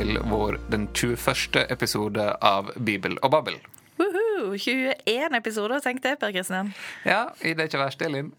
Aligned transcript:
Til 0.00 0.16
vår 0.30 0.56
den 0.72 0.86
21. 0.96 1.66
episode 1.68 2.24
av 2.40 2.70
Bibel 2.88 3.18
og 3.20 3.34
Babbel. 3.34 3.58
Woohoo! 4.00 4.54
21 4.56 5.34
episoder, 5.36 5.82
tenkte 5.84 6.14
jeg, 6.14 6.18
Per 6.22 6.32
Kristian. 6.32 6.70
Ja, 7.04 7.26
det 7.42 7.52
er 7.60 7.68
ikke 7.68 7.82
verst, 7.82 8.00
Elin. 8.06 8.30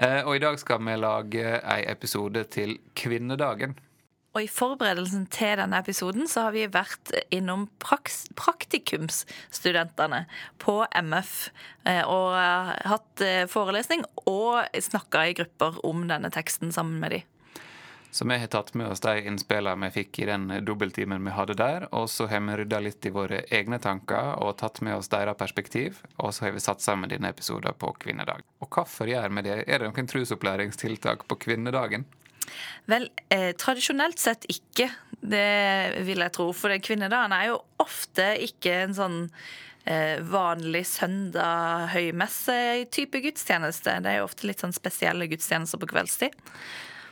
Eh, 0.00 0.22
Og 0.24 0.38
i 0.38 0.40
dag 0.40 0.56
skal 0.58 0.80
vi 0.80 0.94
lage 0.96 1.58
ei 1.60 1.82
episode 1.92 2.46
til 2.48 2.78
kvinnedagen. 2.96 3.76
Og 4.32 4.42
i 4.46 4.48
forberedelsen 4.48 5.26
til 5.32 5.58
denne 5.60 5.82
episoden 5.84 6.24
så 6.32 6.46
har 6.48 6.56
vi 6.56 6.64
vært 6.72 7.12
innom 7.32 7.68
praks 7.80 8.24
praktikumsstudentene 8.36 10.24
på 10.64 10.78
MF. 11.04 11.50
eh, 11.84 12.04
Og 12.08 12.40
hatt 12.88 13.20
eh, 13.20 13.44
forelesning 13.46 14.04
og 14.24 14.64
snakka 14.72 15.28
i 15.28 15.36
grupper 15.36 15.76
om 15.84 16.08
denne 16.08 16.30
teksten 16.32 16.72
sammen 16.72 17.00
med 17.00 17.10
de. 17.10 17.22
Så 18.16 18.24
vi 18.24 18.38
har 18.38 18.46
tatt 18.46 18.74
med 18.74 18.88
oss 18.88 19.02
de 19.04 19.26
innspillene 19.28 19.90
vi 19.90 19.92
fikk 19.92 20.18
i 20.22 20.26
den 20.30 20.48
dobbelttimen 20.64 21.24
vi 21.24 21.32
hadde 21.36 21.54
der. 21.58 21.84
Og 21.92 22.06
så 22.08 22.24
har 22.30 22.40
vi 22.40 22.54
rydda 22.56 22.78
litt 22.80 23.04
i 23.04 23.12
våre 23.12 23.42
egne 23.52 23.76
tanker 23.76 24.38
og 24.40 24.54
tatt 24.56 24.80
med 24.80 24.96
oss 24.96 25.10
deres 25.12 25.36
perspektiv. 25.36 25.98
Og 26.16 26.32
så 26.32 26.46
har 26.46 26.54
vi 26.54 26.62
satt 26.64 26.80
sammen 26.80 27.12
denne 27.12 27.28
episoden 27.34 27.76
på 27.76 27.90
kvinnedag. 28.06 28.40
Og 28.64 28.70
hvorfor 28.72 29.12
gjør 29.12 29.28
vi 29.36 29.44
det? 29.44 29.58
Er 29.66 29.84
det 29.84 29.90
noen 29.90 30.08
trusopplæringstiltak 30.08 31.26
på 31.28 31.38
kvinnedagen? 31.44 32.08
Vel, 32.88 33.10
eh, 33.28 33.52
tradisjonelt 33.52 34.18
sett 34.18 34.48
ikke, 34.48 34.88
det 35.20 36.00
vil 36.08 36.24
jeg 36.24 36.36
tro. 36.40 36.48
For 36.56 36.72
kvinnedagen 36.80 37.36
er 37.36 37.50
jo 37.50 37.62
ofte 37.84 38.32
ikke 38.48 38.80
en 38.86 38.96
sånn 38.96 39.22
eh, 39.84 40.24
vanlig 40.24 40.86
søndag 40.88 41.90
høymesse-type 41.92 43.26
gudstjeneste. 43.28 44.00
Det 44.00 44.14
er 44.16 44.22
jo 44.22 44.28
ofte 44.32 44.48
litt 44.48 44.64
sånn 44.64 44.72
spesielle 44.72 45.28
gudstjenester 45.28 45.84
på 45.84 45.92
kveldstid. 45.92 46.44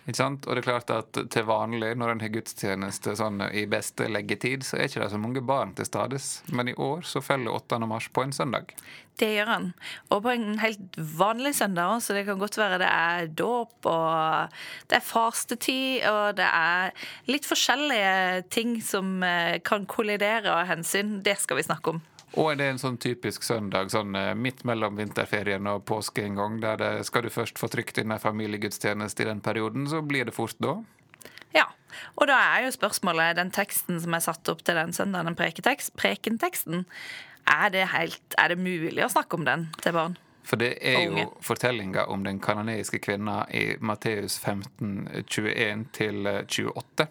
Ikke 0.05 0.19
sant? 0.19 0.45
Og 0.45 0.53
det 0.53 0.61
er 0.61 0.67
klart 0.67 0.91
at 0.93 1.19
til 1.33 1.47
vanlig 1.49 1.95
når 1.97 2.13
en 2.13 2.23
har 2.25 2.33
gudstjeneste 2.35 3.15
sånn 3.17 3.41
i 3.57 3.65
beste 3.71 4.11
leggetid, 4.13 4.67
så 4.67 4.77
er 4.77 4.91
ikke 4.91 5.01
det 5.01 5.09
så 5.15 5.21
mange 5.21 5.41
barn 5.45 5.73
til 5.79 5.89
stades. 5.89 6.43
Men 6.53 6.69
i 6.69 6.77
år 6.77 7.07
så 7.09 7.23
faller 7.25 7.57
8. 7.57 7.81
mars 7.89 8.11
på 8.13 8.27
en 8.27 8.35
søndag. 8.37 8.75
Det 9.17 9.31
gjør 9.31 9.49
han. 9.49 9.69
Og 10.13 10.25
på 10.27 10.35
en 10.35 10.59
helt 10.61 10.99
vanlig 10.99 11.55
søndag 11.57 12.03
så 12.05 12.17
det 12.17 12.27
kan 12.29 12.41
godt 12.43 12.59
være 12.61 12.83
det 12.83 12.91
er 12.91 13.33
dåp, 13.33 13.77
og 13.89 14.57
det 14.91 14.99
er 14.99 15.07
fastetid, 15.09 16.05
og 16.11 16.37
det 16.37 16.49
er 16.51 17.07
litt 17.31 17.49
forskjellige 17.49 18.45
ting 18.53 18.81
som 18.85 19.23
eh, 19.25 19.61
kan 19.65 19.89
kollidere 19.89 20.53
av 20.53 20.67
hensyn. 20.69 21.23
Det 21.25 21.39
skal 21.41 21.63
vi 21.63 21.69
snakke 21.71 21.97
om. 21.97 22.05
Og 22.35 22.51
er 22.51 22.59
det 22.59 22.67
en 22.73 22.81
sånn 22.83 22.97
typisk 22.99 23.45
søndag 23.47 23.93
sånn 23.95 24.17
eh, 24.19 24.33
midt 24.35 24.65
mellom 24.67 24.97
vinterferien 24.99 25.69
og 25.71 25.85
påske 25.87 26.25
en 26.25 26.41
gang, 26.41 26.59
der 26.63 26.81
det, 26.81 26.91
skal 27.07 27.27
du 27.27 27.31
først 27.31 27.61
få 27.61 27.71
trykt 27.71 28.01
inn 28.03 28.15
en 28.15 28.23
familiegudstjeneste 28.23 29.23
i 29.23 29.29
den 29.31 29.43
perioden, 29.45 29.87
så 29.91 30.03
blir 30.03 30.27
det 30.27 30.35
fort 30.35 30.59
da? 30.63 30.81
Ja, 31.55 31.69
og 32.19 32.27
da 32.31 32.41
er 32.57 32.67
jo 32.67 32.75
spørsmålet, 32.75 33.37
den 33.39 33.55
teksten 33.55 34.01
som 34.03 34.17
er 34.17 34.25
satt 34.25 34.51
opp 34.51 34.65
til 34.67 34.81
den 34.81 34.93
søndagen, 34.97 35.31
den 35.31 35.39
preketekst, 35.39 35.95
prekenteksten, 36.01 36.85
er 37.45 37.71
det, 37.71 37.87
helt, 37.93 38.39
er 38.41 38.51
det 38.51 38.59
mulig 38.59 39.05
å 39.05 39.13
snakke 39.13 39.39
om 39.39 39.47
den 39.47 39.69
til 39.85 39.95
barn? 39.95 40.19
For 40.45 40.61
det 40.61 40.75
er 40.85 41.07
jo 41.07 41.29
fortellinga 41.45 42.05
om 42.13 42.25
den 42.25 42.41
kanoneiske 42.43 43.01
kvinna 43.05 43.45
i 43.49 43.79
Matteus 43.81 44.37
15, 44.43 45.25
21 45.25 45.87
til 45.97 46.29
28. 46.29 47.07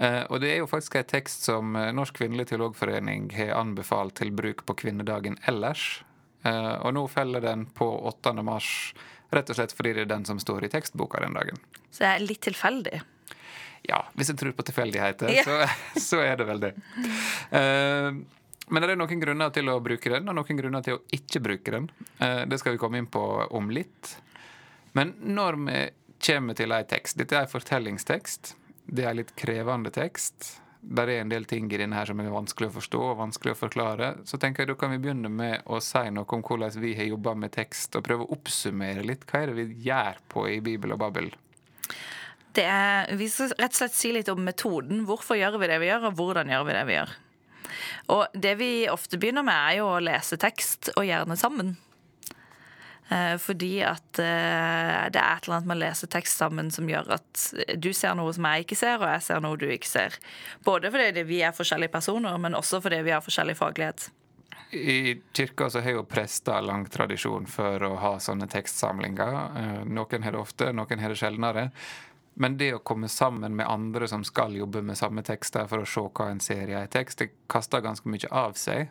Eh, 0.00 0.22
Og 0.30 0.40
det 0.42 0.50
er 0.52 0.58
jo 0.58 0.66
faktisk 0.66 0.96
en 0.98 1.04
tekst 1.06 1.44
som 1.46 1.76
eh, 1.76 1.92
Norsk 1.94 2.16
kvinnelig 2.18 2.48
teologforening 2.50 3.28
har 3.36 3.52
anbefalt 3.60 4.16
til 4.18 4.32
bruk 4.34 4.64
på 4.66 4.74
kvinnedagen 4.82 5.36
ellers. 5.46 6.02
Eh, 6.44 6.74
Og 6.82 6.94
nå 6.96 7.06
feller 7.08 7.40
den 7.44 7.66
på 7.66 7.86
8. 8.10 8.34
mars, 8.42 8.94
rett 9.32 9.50
og 9.50 9.56
slett 9.58 9.72
fordi 9.74 9.92
det 9.94 10.06
er 10.06 10.12
den 10.16 10.24
som 10.26 10.38
står 10.42 10.64
i 10.66 10.68
tekstboka 10.72 11.20
den 11.22 11.34
dagen. 11.38 11.58
Så 11.90 12.04
det 12.04 12.10
er 12.12 12.26
litt 12.26 12.42
tilfeldig. 12.42 13.00
Ja, 13.86 14.00
hvis 14.16 14.30
jeg 14.32 14.38
tror 14.40 14.52
på 14.56 14.64
tilfeldigheter, 14.64 15.28
Ja. 15.30 15.42
så, 15.44 15.56
så 16.08 16.20
er 16.24 16.36
det 16.40 16.46
vel 16.48 16.60
det. 16.62 16.72
Men 17.52 18.80
det 18.80 18.88
er 18.94 18.96
noen 18.96 19.20
grunner 19.20 19.50
til 19.52 19.68
å 19.68 19.74
bruke 19.84 20.08
den, 20.10 20.28
og 20.30 20.34
noen 20.38 20.56
grunner 20.58 20.82
til 20.86 20.96
å 20.96 21.02
ikke 21.12 21.42
bruke 21.44 21.70
den. 21.74 21.90
Det 22.48 22.58
skal 22.62 22.72
vi 22.72 22.80
komme 22.80 22.96
inn 23.02 23.10
på 23.12 23.20
om 23.52 23.68
litt. 23.70 24.14
Men 24.96 25.12
når 25.20 25.58
vi 25.66 25.82
kommer 26.24 26.56
til 26.56 26.72
ei 26.72 26.82
tekst 26.88 27.18
Dette 27.20 27.36
er 27.36 27.44
en 27.44 27.50
fortellingstekst. 27.52 28.54
Det 28.84 29.06
er 29.08 29.16
litt 29.16 29.32
krevende 29.38 29.92
tekst. 29.94 30.60
Der 30.84 31.08
er 31.08 31.22
en 31.22 31.30
del 31.32 31.46
ting 31.48 31.70
i 31.72 31.78
denne 31.80 31.96
her 31.96 32.10
som 32.10 32.20
er 32.20 32.28
vanskelig 32.32 32.68
å 32.68 32.74
forstå 32.74 33.00
og 33.00 33.20
vanskelig 33.22 33.54
å 33.54 33.60
forklare. 33.62 34.10
Så 34.28 34.36
tenker 34.40 34.62
jeg 34.62 34.74
da 34.74 34.76
kan 34.80 34.92
vi 34.92 35.00
begynne 35.00 35.30
med 35.32 35.64
å 35.64 35.80
si 35.80 36.02
noe 36.12 36.28
om 36.36 36.44
hvordan 36.44 36.76
vi 36.82 36.92
har 36.98 37.08
jobba 37.08 37.32
med 37.40 37.54
tekst, 37.56 37.96
og 37.96 38.04
prøve 38.04 38.26
å 38.26 38.36
oppsummere 38.36 39.06
litt. 39.06 39.24
Hva 39.30 39.40
er 39.40 39.52
det 39.52 39.56
vi 39.62 39.88
gjør 39.88 40.20
på 40.28 40.44
i 40.52 40.60
Bibel 40.64 40.92
og 40.92 41.00
Babel. 41.00 41.32
Er, 42.54 43.08
vi 43.18 43.26
skal 43.32 43.50
rett 43.56 43.72
og 43.72 43.80
slett 43.80 43.96
si 43.96 44.12
litt 44.14 44.28
om 44.30 44.44
metoden. 44.44 45.02
Hvorfor 45.08 45.40
gjør 45.40 45.56
vi 45.62 45.70
det 45.72 45.80
vi 45.82 45.88
gjør, 45.88 46.10
og 46.10 46.20
hvordan 46.20 46.52
gjør 46.52 46.68
vi 46.68 46.76
det 46.76 46.84
vi 46.90 46.98
gjør. 46.98 47.16
Og 48.14 48.36
det 48.36 48.54
vi 48.60 48.70
ofte 48.92 49.18
begynner 49.18 49.46
med, 49.46 49.56
er 49.56 49.80
jo 49.80 49.88
å 49.94 50.02
lese 50.04 50.38
tekst, 50.40 50.92
og 50.94 51.08
gjerne 51.08 51.38
sammen. 51.40 51.74
Eh, 53.08 53.36
Fordi 53.38 53.82
at 53.84 54.18
eh, 54.18 55.04
det 55.12 55.20
er 55.20 55.36
et 55.36 55.46
eller 55.46 55.58
annet 55.58 55.68
med 55.68 55.76
å 55.76 55.82
lese 55.82 56.08
tekst 56.10 56.40
sammen 56.40 56.70
som 56.72 56.88
gjør 56.88 57.14
at 57.18 57.46
du 57.76 57.92
ser 57.92 58.16
noe 58.16 58.32
som 58.32 58.46
jeg 58.48 58.64
ikke 58.64 58.78
ser, 58.80 58.96
og 59.02 59.10
jeg 59.12 59.26
ser 59.26 59.44
noe 59.44 59.60
du 59.60 59.66
ikke 59.68 59.90
ser. 59.90 60.18
Både 60.64 60.92
fordi 60.94 61.26
vi 61.28 61.42
er 61.44 61.56
forskjellige 61.56 61.92
personer, 61.92 62.38
men 62.40 62.56
også 62.56 62.80
fordi 62.84 63.02
vi 63.04 63.12
har 63.12 63.24
forskjellig 63.24 63.58
faglighet. 63.60 64.08
I 64.74 65.20
kirka 65.36 65.68
så 65.70 65.84
har 65.84 65.94
jo 65.98 66.06
prester 66.08 66.64
lang 66.64 66.88
tradisjon 66.90 67.46
for 67.46 67.82
å 67.86 67.92
ha 68.00 68.16
sånne 68.18 68.48
tekstsamlinger. 68.50 69.36
Eh, 69.60 69.78
Noen 69.84 70.24
har 70.24 70.34
det 70.34 70.40
ofte, 70.40 70.72
noen 70.72 71.04
har 71.04 71.12
det 71.12 71.20
sjeldnere. 71.20 71.68
Men 72.34 72.56
det 72.58 72.72
å 72.74 72.82
komme 72.82 73.06
sammen 73.08 73.54
med 73.54 73.68
andre 73.70 74.08
som 74.10 74.24
skal 74.26 74.56
jobbe 74.58 74.82
med 74.82 74.98
samme 74.98 75.22
tekster 75.22 75.68
for 75.70 75.84
å 75.84 75.86
se 75.86 76.02
hva 76.08 76.32
en 76.32 76.42
ser 76.42 76.72
i 76.72 76.74
en 76.74 76.90
tekst, 76.90 77.20
det 77.20 77.30
kaster 77.46 77.84
ganske 77.84 78.10
mye 78.10 78.30
av 78.32 78.56
seg. 78.58 78.88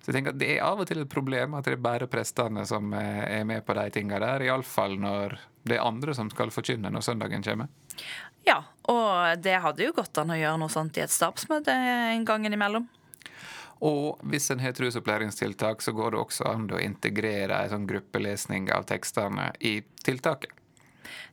Så 0.00 0.10
jeg 0.10 0.16
tenker 0.16 0.32
at 0.32 0.40
Det 0.40 0.50
er 0.54 0.64
av 0.64 0.80
og 0.80 0.88
til 0.88 1.02
et 1.02 1.12
problem 1.12 1.54
at 1.58 1.66
det 1.68 1.76
er 1.76 1.82
bare 1.84 2.08
prestene 2.10 2.64
som 2.68 2.92
eh, 2.96 3.40
er 3.40 3.44
med 3.48 3.64
på 3.66 3.76
de 3.76 3.88
tinga 3.92 4.20
der. 4.22 4.46
Iallfall 4.48 4.96
når 5.00 5.36
det 5.68 5.76
er 5.76 5.84
andre 5.84 6.14
som 6.16 6.30
skal 6.32 6.52
forkynne 6.54 6.92
når 6.92 7.04
søndagen 7.04 7.44
kommer. 7.44 7.68
Ja, 8.48 8.62
og 8.88 9.42
det 9.44 9.58
hadde 9.60 9.84
jo 9.84 9.96
gått 9.96 10.16
an 10.18 10.32
å 10.32 10.38
gjøre 10.38 10.62
noe 10.62 10.72
sånt 10.72 10.96
i 10.96 11.04
et 11.04 11.12
stabsmøte 11.12 11.74
en 11.74 12.24
gang 12.24 12.48
innimellom. 12.48 12.88
Og 13.84 14.20
hvis 14.28 14.50
en 14.52 14.60
har 14.60 14.74
trusopplæringstiltak, 14.76 15.82
så 15.82 15.92
går 15.96 16.12
det 16.12 16.20
også 16.20 16.48
an 16.48 16.66
å 16.68 16.80
integrere 16.80 17.62
en 17.62 17.72
sånn 17.72 17.86
gruppelesning 17.88 18.68
av 18.76 18.84
tekstene 18.88 19.50
i 19.60 19.78
tiltaket. 20.04 20.52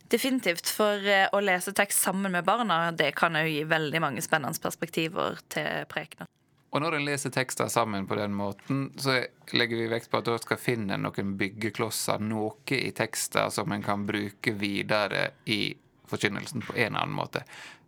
Definitivt, 0.08 0.70
for 0.72 1.04
eh, 1.04 1.28
å 1.36 1.42
lese 1.44 1.74
tekst 1.76 2.00
sammen 2.06 2.32
med 2.32 2.48
barna 2.48 2.94
det 2.96 3.12
kan 3.20 3.36
jo 3.36 3.44
gi 3.44 3.66
veldig 3.68 4.00
mange 4.00 4.24
spennende 4.24 4.56
perspektiver 4.64 5.42
til 5.52 5.84
prekener. 5.92 6.30
Og 6.76 6.82
når 6.84 6.98
en 6.98 7.06
leser 7.08 7.32
tekster 7.32 7.70
sammen 7.72 8.08
på 8.08 8.18
den 8.20 8.34
måten, 8.36 8.90
så 9.00 9.22
legger 9.56 9.80
vi 9.80 9.88
vekt 9.92 10.10
på 10.12 10.20
at 10.20 10.28
du 10.28 10.34
skal 10.44 10.60
finne 10.60 10.98
noen 11.00 11.36
byggeklosser, 11.40 12.20
noe 12.20 12.76
i 12.76 12.92
tekster 12.96 13.50
som 13.56 13.72
en 13.72 13.86
kan 13.86 14.04
bruke 14.08 14.52
videre 14.60 15.30
i 15.46 15.72
forkynnelsen 16.08 16.66
på 16.68 16.76
en 16.76 16.90
eller 16.92 17.06
annen 17.06 17.16
måte. 17.16 17.44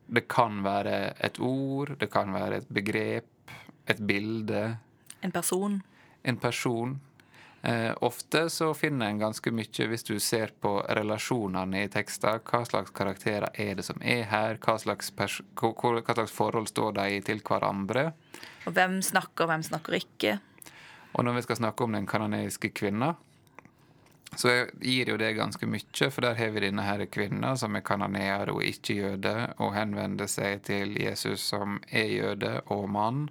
Det 0.10 0.26
kan 0.32 0.64
være 0.66 1.14
et 1.20 1.42
ord, 1.44 1.98
det 2.00 2.10
kan 2.12 2.32
være 2.34 2.62
et 2.64 2.72
begrep, 2.72 3.54
et 3.90 4.00
bilde, 4.00 4.78
En 5.22 5.32
person. 5.32 5.82
en 6.24 6.38
person. 6.38 7.00
Eh, 7.62 7.94
ofte 8.02 8.50
så 8.50 8.74
finner 8.74 9.10
en 9.10 9.20
ganske 9.20 9.52
mye 9.52 9.88
hvis 9.92 10.06
du 10.08 10.14
ser 10.24 10.54
på 10.64 10.78
relasjonene 10.96 11.84
i 11.84 11.90
tekster. 11.92 12.40
Hva 12.48 12.64
slags 12.68 12.94
karakterer 12.96 13.52
er 13.54 13.76
det 13.76 13.88
som 13.90 14.00
er 14.00 14.24
her? 14.32 14.60
Hva 14.64 14.78
slags, 14.80 15.12
hva, 15.16 15.28
slags 15.28 16.36
forhold 16.36 16.70
står 16.72 16.96
de 17.02 17.08
i 17.18 17.24
til 17.26 17.44
hverandre? 17.44 18.12
Og 18.66 18.76
hvem 18.78 19.02
snakker, 19.04 19.50
hvem 19.50 19.66
snakker 19.68 20.00
ikke. 20.00 20.38
Og 21.18 21.26
når 21.26 21.40
vi 21.40 21.48
skal 21.48 21.60
snakke 21.60 21.84
om 21.84 21.98
den 21.98 22.08
kanoneiske 22.08 22.72
kvinna, 22.72 23.16
så 24.38 24.70
gir 24.80 25.10
jo 25.10 25.18
det 25.18 25.34
ganske 25.34 25.66
mye, 25.66 26.10
for 26.14 26.22
der 26.22 26.38
har 26.38 26.52
vi 26.54 26.62
denne 26.64 26.86
her 26.86 27.02
kvinna 27.12 27.56
som 27.58 27.76
er 27.76 27.84
kanoneer 27.84 28.52
og 28.54 28.62
ikke 28.64 28.96
jøde, 29.02 29.36
og 29.58 29.74
henvender 29.74 30.30
seg 30.30 30.62
til 30.70 30.94
Jesus 31.02 31.48
som 31.50 31.80
er 31.90 32.14
jøde 32.14 32.60
og 32.70 32.86
mann. 32.94 33.26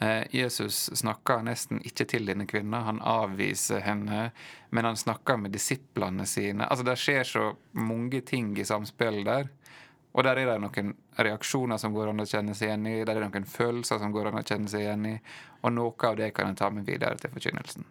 Eh, 0.00 0.22
Jesus 0.30 0.90
snakker 0.94 1.42
nesten 1.42 1.80
ikke 1.86 2.06
til 2.06 2.28
denne 2.28 2.46
kvinna, 2.46 2.84
han 2.86 3.00
avviser 3.02 3.82
henne, 3.82 4.30
men 4.70 4.86
han 4.86 4.96
snakker 4.96 5.40
med 5.42 5.52
disiplene 5.52 6.26
sine. 6.26 6.68
Altså, 6.68 6.84
Det 6.84 6.98
skjer 6.98 7.24
så 7.24 7.56
mange 7.72 8.20
ting 8.20 8.58
i 8.58 8.64
samspillet 8.64 9.24
der. 9.24 9.48
Og 10.14 10.24
der 10.24 10.38
er 10.38 10.46
det 10.46 10.60
noen 10.62 10.94
reaksjoner 11.18 11.78
som 11.78 11.92
går 11.92 12.08
an 12.10 12.22
å 12.22 12.26
kjenne 12.26 12.54
seg 12.54 12.70
igjen 12.70 12.86
i, 12.86 13.04
der 13.04 13.16
er 13.16 13.26
det 13.26 13.28
noen 13.28 13.46
følelser 13.46 13.98
som 13.98 14.12
går 14.14 14.30
an 14.30 14.40
å 14.40 14.46
kjenne 14.46 14.70
seg 14.70 14.86
igjen 14.86 15.06
i, 15.06 15.14
og 15.62 15.74
noe 15.74 16.08
av 16.08 16.16
det 16.16 16.32
kan 16.34 16.48
en 16.48 16.58
ta 16.58 16.70
med 16.70 16.86
videre 16.86 17.18
til 17.18 17.30
forkynnelsen. 17.34 17.84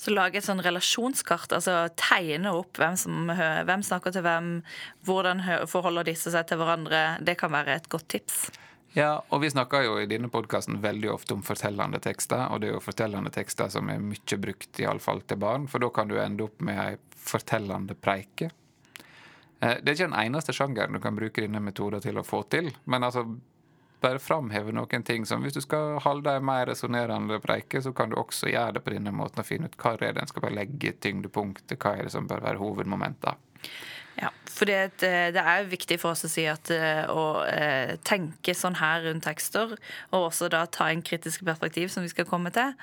Så 0.00 0.14
lage 0.14 0.38
et 0.38 0.46
sånn 0.46 0.62
relasjonskart, 0.64 1.52
altså 1.52 1.90
tegne 1.98 2.54
opp 2.56 2.78
hvem 2.80 2.96
som 2.96 3.28
hvem 3.28 3.82
snakker 3.84 4.14
til 4.14 4.24
hvem, 4.24 4.62
hvordan 5.04 5.42
forholder 5.68 6.08
disse 6.08 6.32
seg 6.32 6.46
til 6.48 6.60
hverandre. 6.62 7.18
Det 7.20 7.36
kan 7.36 7.52
være 7.52 7.74
et 7.76 7.88
godt 7.92 8.08
tips. 8.08 8.46
Ja, 8.92 9.20
og 9.28 9.40
vi 9.44 9.50
snakker 9.50 9.84
jo 9.86 9.98
i 10.02 10.08
denne 10.10 10.28
podkasten 10.32 10.80
veldig 10.82 11.12
ofte 11.12 11.36
om 11.36 11.44
fortellende 11.46 12.00
tekster, 12.02 12.48
og 12.50 12.60
det 12.60 12.70
er 12.70 12.74
jo 12.74 12.82
fortellende 12.82 13.30
tekster 13.30 13.70
som 13.70 13.90
er 13.92 14.02
mye 14.02 14.38
brukt, 14.42 14.80
iallfall 14.82 15.22
til 15.22 15.38
barn, 15.38 15.68
for 15.70 15.82
da 15.82 15.92
kan 15.94 16.10
du 16.10 16.16
ende 16.18 16.48
opp 16.48 16.64
med 16.66 16.80
ei 16.82 16.96
fortellende 17.14 17.94
preike. 17.94 18.50
Eh, 19.60 19.76
det 19.78 19.92
er 19.92 19.94
ikke 19.94 20.08
den 20.08 20.18
eneste 20.24 20.56
sjangeren 20.56 20.96
du 20.96 21.02
kan 21.04 21.14
bruke 21.14 21.44
denne 21.44 21.62
metoden 21.62 22.02
til 22.02 22.18
å 22.18 22.26
få 22.26 22.42
til. 22.50 22.72
Men 22.90 23.06
altså, 23.06 23.26
bare 24.00 24.18
framheve 24.18 24.72
noen 24.74 25.06
ting 25.06 25.26
som 25.28 25.44
hvis 25.44 25.54
du 25.54 25.60
skal 25.62 26.00
holde 26.02 26.34
ei 26.34 26.42
mer 26.42 26.66
resonnerende 26.72 27.38
preike, 27.44 27.82
så 27.84 27.92
kan 27.96 28.10
du 28.10 28.18
også 28.18 28.50
gjøre 28.50 28.78
det 28.78 28.84
på 28.86 28.94
denne 28.96 29.12
måten 29.14 29.44
og 29.44 29.46
finne 29.46 29.70
ut 29.70 29.78
hva 29.78 29.94
er 30.00 30.16
det 30.16 30.24
en 30.24 30.32
skal 30.32 30.48
bare 30.48 30.56
legge 30.56 30.96
tyngdepunktet, 30.98 31.78
hva 31.78 31.94
er 31.94 32.08
det 32.08 32.14
som 32.16 32.28
bør 32.30 32.42
være 32.48 32.62
hovedmomenter. 32.62 33.38
Ja, 34.18 34.30
for 34.50 34.68
det, 34.68 35.00
det, 35.00 35.40
er 35.40 35.68
viktig 35.70 36.00
for 36.02 36.12
oss 36.12 36.26
å 36.26 36.30
si 36.30 36.44
at 36.50 36.70
eh, 36.74 37.06
å 37.08 37.42
eh, 37.46 37.94
tenke 38.06 38.54
sånn 38.56 38.78
her 38.80 39.04
rundt 39.06 39.24
tekster, 39.24 39.76
og 40.10 40.26
også 40.26 40.50
da 40.52 40.64
ta 40.66 40.90
en 40.90 41.04
kritisk 41.06 41.44
perspektiv, 41.46 41.88
som 41.92 42.04
vi 42.04 42.12
skal 42.12 42.28
komme 42.28 42.52
til, 42.54 42.74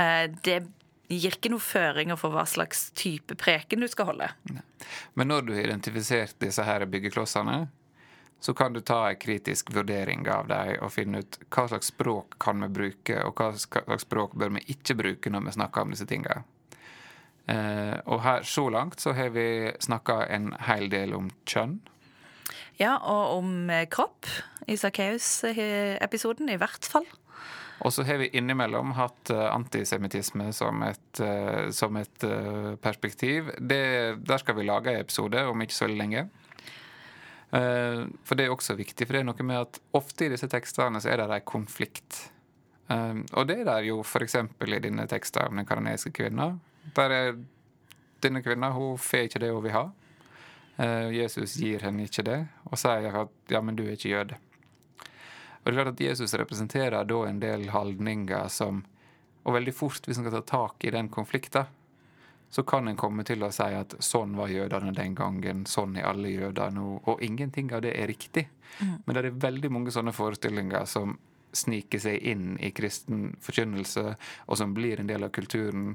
eh, 0.00 0.26
det 0.46 0.62
gir 1.10 1.34
ikke 1.34 1.50
noen 1.50 1.62
føringer 1.62 2.18
for 2.18 2.34
hva 2.34 2.46
slags 2.46 2.88
type 2.98 3.34
preken 3.38 3.82
du 3.82 3.88
skal 3.90 4.12
holde. 4.12 4.30
Men 5.18 5.30
når 5.30 5.46
du 5.46 5.54
har 5.56 5.66
identifisert 5.66 6.38
disse 6.42 6.64
her 6.64 6.86
byggeklossene, 6.86 7.64
så 8.40 8.54
kan 8.54 8.72
du 8.72 8.80
ta 8.80 9.10
en 9.10 9.18
kritisk 9.20 9.72
vurdering 9.74 10.24
av 10.32 10.48
dem 10.48 10.78
og 10.80 10.94
finne 10.94 11.20
ut 11.20 11.38
hva 11.52 11.66
slags 11.68 11.90
språk 11.92 12.38
kan 12.40 12.62
vi 12.64 12.70
bruke, 12.72 13.18
og 13.26 13.36
hva 13.36 13.50
slags 13.58 14.06
språk 14.06 14.38
bør 14.38 14.54
vi 14.56 14.64
ikke 14.72 14.96
bruke 14.96 15.32
når 15.32 15.44
vi 15.48 15.56
snakker 15.58 15.84
om 15.84 15.92
disse 15.92 16.08
tingene. 16.08 16.46
Eh, 17.50 17.96
og 18.06 18.20
her, 18.24 18.44
så 18.46 18.68
langt 18.70 19.00
så 19.02 19.14
har 19.16 19.32
vi 19.34 19.70
snakka 19.82 20.22
en 20.30 20.52
hel 20.68 20.90
del 20.92 21.14
om 21.16 21.30
kjønn. 21.48 21.78
Ja, 22.80 22.96
og 22.96 23.40
om 23.40 23.70
eh, 23.72 23.86
kropp 23.90 24.28
i 24.70 24.76
Sakkeus-episoden, 24.80 26.50
i 26.52 26.58
hvert 26.60 26.86
fall. 26.86 27.08
Og 27.80 27.94
så 27.96 28.04
har 28.04 28.20
vi 28.20 28.28
innimellom 28.36 28.92
hatt 28.92 29.30
antisemittisme 29.32 30.50
som 30.52 30.82
et, 30.84 31.20
som 31.72 31.96
et 31.96 32.26
perspektiv. 32.84 33.48
Det, 33.56 34.18
der 34.20 34.42
skal 34.42 34.58
vi 34.58 34.66
lage 34.68 34.92
en 34.92 35.00
episode 35.00 35.46
om 35.48 35.64
ikke 35.64 35.78
så 35.78 35.88
lenge. 35.88 36.26
for 37.50 38.36
det 38.36 38.44
er 38.44 38.52
også 38.52 38.76
viktig, 38.76 39.06
for 39.06 39.16
det 39.16 39.22
er 39.22 39.30
noe 39.30 39.46
med 39.48 39.62
at 39.62 39.80
ofte 39.96 40.26
i 40.26 40.28
disse 40.28 40.46
tekstene 40.52 41.00
så 41.00 41.08
er 41.08 41.22
det 41.22 41.30
en 41.38 41.48
konflikt. 41.48 42.20
og 43.32 43.48
det 43.48 43.62
er 43.62 43.64
der 43.64 43.88
jo 43.88 44.02
f.eks. 44.04 44.36
i 44.36 44.78
denne 44.84 45.06
teksten 45.08 45.48
om 45.48 45.56
den 45.56 45.66
kanadiske 45.66 46.12
kvinna. 46.12 46.58
Der 46.96 47.14
er 47.14 47.32
denne 48.20 48.42
kvinna 48.44 48.70
hun 48.74 48.98
får 49.00 49.28
ikke 49.28 49.42
det 49.42 49.50
hun 49.54 49.64
vil 49.64 49.76
ha. 49.76 49.86
Jesus 51.12 51.58
gir 51.60 51.82
henne 51.84 52.06
ikke 52.06 52.24
det, 52.24 52.38
og 52.64 52.78
sier 52.80 53.16
at 53.24 53.52
ja, 53.52 53.60
men 53.60 53.76
du 53.76 53.82
er 53.84 53.98
ikke 53.98 54.14
jøde. 54.14 54.38
Og 55.60 55.66
det 55.66 55.72
er 55.74 55.76
klart 55.76 55.92
at 55.92 56.00
Jesus 56.00 56.32
representerer 56.40 57.04
da 57.04 57.18
en 57.28 57.40
del 57.42 57.68
holdninger 57.68 58.48
som 58.48 58.84
Og 59.40 59.54
veldig 59.56 59.72
fort, 59.72 60.04
hvis 60.04 60.18
en 60.20 60.26
skal 60.26 60.34
ta 60.34 60.40
tak 60.44 60.84
i 60.84 60.90
den 60.92 61.06
konflikten, 61.08 61.64
så 62.52 62.62
kan 62.62 62.88
en 62.88 62.96
komme 62.96 63.24
til 63.24 63.40
å 63.40 63.48
si 63.54 63.64
at 63.72 63.94
sånn 64.04 64.34
var 64.36 64.50
jødene 64.52 64.92
den 64.92 65.14
gangen, 65.16 65.62
sånn 65.64 65.94
er 65.96 66.10
alle 66.10 66.28
jøder 66.28 66.74
nå. 66.76 66.98
Og 67.08 67.22
ingenting 67.24 67.70
av 67.72 67.80
det 67.86 67.94
er 67.96 68.10
riktig. 68.10 68.50
Mm. 68.82 68.98
Men 69.06 69.16
det 69.16 69.22
er 69.22 69.38
veldig 69.46 69.70
mange 69.72 69.94
sånne 69.94 70.12
forestillinger 70.12 70.84
som 70.84 71.16
sniker 71.52 72.02
seg 72.02 72.22
inn 72.32 72.54
i 72.60 72.70
kristen 72.74 73.34
forkynnelse, 73.42 74.14
og 74.46 74.60
som 74.60 74.74
blir 74.76 75.00
en 75.00 75.10
del 75.10 75.26
av 75.26 75.32
kulturen. 75.34 75.94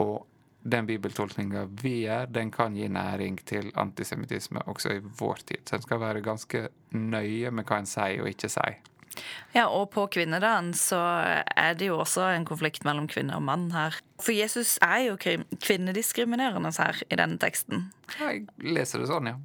Og 0.00 0.24
den 0.64 0.86
bibeltolkninga 0.88 1.66
vi 1.82 1.98
gjør, 2.06 2.30
den 2.32 2.50
kan 2.54 2.76
gi 2.76 2.88
næring 2.88 3.36
til 3.44 3.70
antisemittisme 3.80 4.62
også 4.70 4.96
i 4.96 5.02
vår 5.04 5.44
tid. 5.44 5.64
Så 5.68 5.76
en 5.76 5.84
skal 5.84 6.00
være 6.00 6.24
ganske 6.24 6.68
nøye 6.96 7.52
med 7.52 7.68
hva 7.68 7.82
en 7.82 7.90
sier 7.90 8.24
og 8.24 8.30
ikke 8.32 8.48
sier. 8.52 8.80
Ja, 9.54 9.68
og 9.68 9.90
på 9.94 10.06
kvinnedagen 10.10 10.72
så 10.74 10.98
er 11.44 11.76
det 11.78 11.88
jo 11.90 12.00
også 12.02 12.26
en 12.32 12.46
konflikt 12.48 12.84
mellom 12.86 13.06
kvinne 13.10 13.36
og 13.36 13.44
mann 13.46 13.68
her. 13.74 13.96
For 14.22 14.34
Jesus 14.34 14.76
er 14.82 15.04
jo 15.06 15.14
kvinnediskriminerende 15.18 16.72
her 16.78 17.00
i 17.06 17.18
denne 17.20 17.38
teksten. 17.42 17.88
Jeg 18.18 18.44
leser 18.58 19.02
det 19.02 19.08
sånn, 19.12 19.30
ja. 19.30 19.38